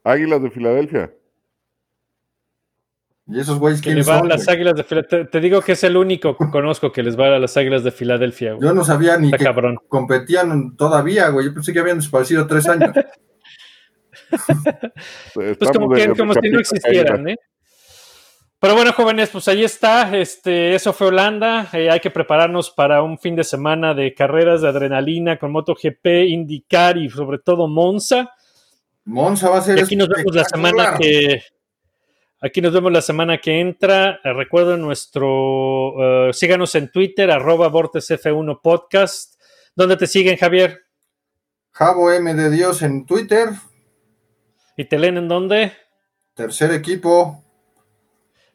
[0.04, 1.12] Águilas de Filadelfia.
[3.26, 4.54] Y esos güeyes Que le quiénes va a son, las güey?
[4.56, 5.18] Águilas de Filadelfia.
[5.20, 7.82] Te, te digo que es el único que conozco que les va a las Águilas
[7.82, 8.52] de Filadelfia.
[8.52, 8.68] güey.
[8.68, 9.78] Yo no sabía ni Está que cabrón.
[9.88, 11.46] competían todavía, güey.
[11.46, 12.92] Yo pensé que habían desaparecido tres años.
[15.34, 17.36] Pues como, que, como si no existieran, ¿eh?
[18.64, 20.16] Pero bueno, jóvenes, pues ahí está.
[20.16, 21.68] Este, eso fue Holanda.
[21.74, 26.06] Eh, hay que prepararnos para un fin de semana de carreras de adrenalina con MotoGP,
[26.28, 28.32] IndyCar y sobre todo Monza.
[29.04, 31.42] Monza va a ser Y aquí nos vemos la semana que.
[32.40, 34.18] Aquí nos vemos la semana que entra.
[34.24, 36.28] Eh, recuerden nuestro.
[36.28, 39.38] eh, síganos en Twitter, arroba VortexF1 Podcast.
[39.76, 40.86] ¿Dónde te siguen, Javier?
[41.72, 43.50] Javo M de Dios en Twitter.
[44.74, 45.74] ¿Y te leen en dónde?
[46.32, 47.43] Tercer equipo,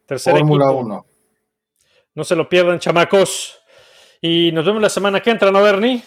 [0.10, 0.80] Tercer Fórmula equipo.
[0.86, 1.06] 1.
[2.16, 3.60] No se lo pierdan, chamacos.
[4.20, 6.04] Y nos vemos la semana que entra, ¿no, Bernie?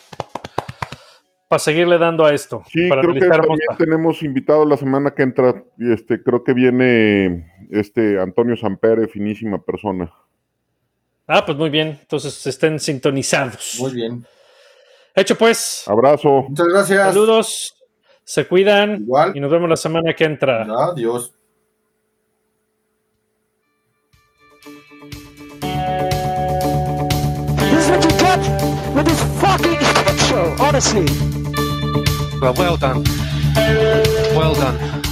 [1.48, 2.64] Para seguirle dando a esto.
[2.68, 5.62] Sí, para creo que también tenemos invitado la semana que entra.
[5.78, 10.12] y Este, creo que viene este Antonio Sampere, finísima persona.
[11.28, 11.98] Ah, pues muy bien.
[12.00, 13.76] Entonces estén sintonizados.
[13.78, 14.26] Muy bien.
[15.14, 15.84] Hecho pues.
[15.86, 16.46] Abrazo.
[16.48, 17.06] Muchas gracias.
[17.06, 17.76] Saludos.
[18.24, 19.02] Se cuidan.
[19.02, 19.36] Igual.
[19.36, 20.66] Y nos vemos la semana que entra.
[20.90, 21.32] Adiós.
[28.32, 31.04] up with this fucking shit show, honestly.
[32.40, 33.04] Well, well done.
[34.34, 35.02] Well done.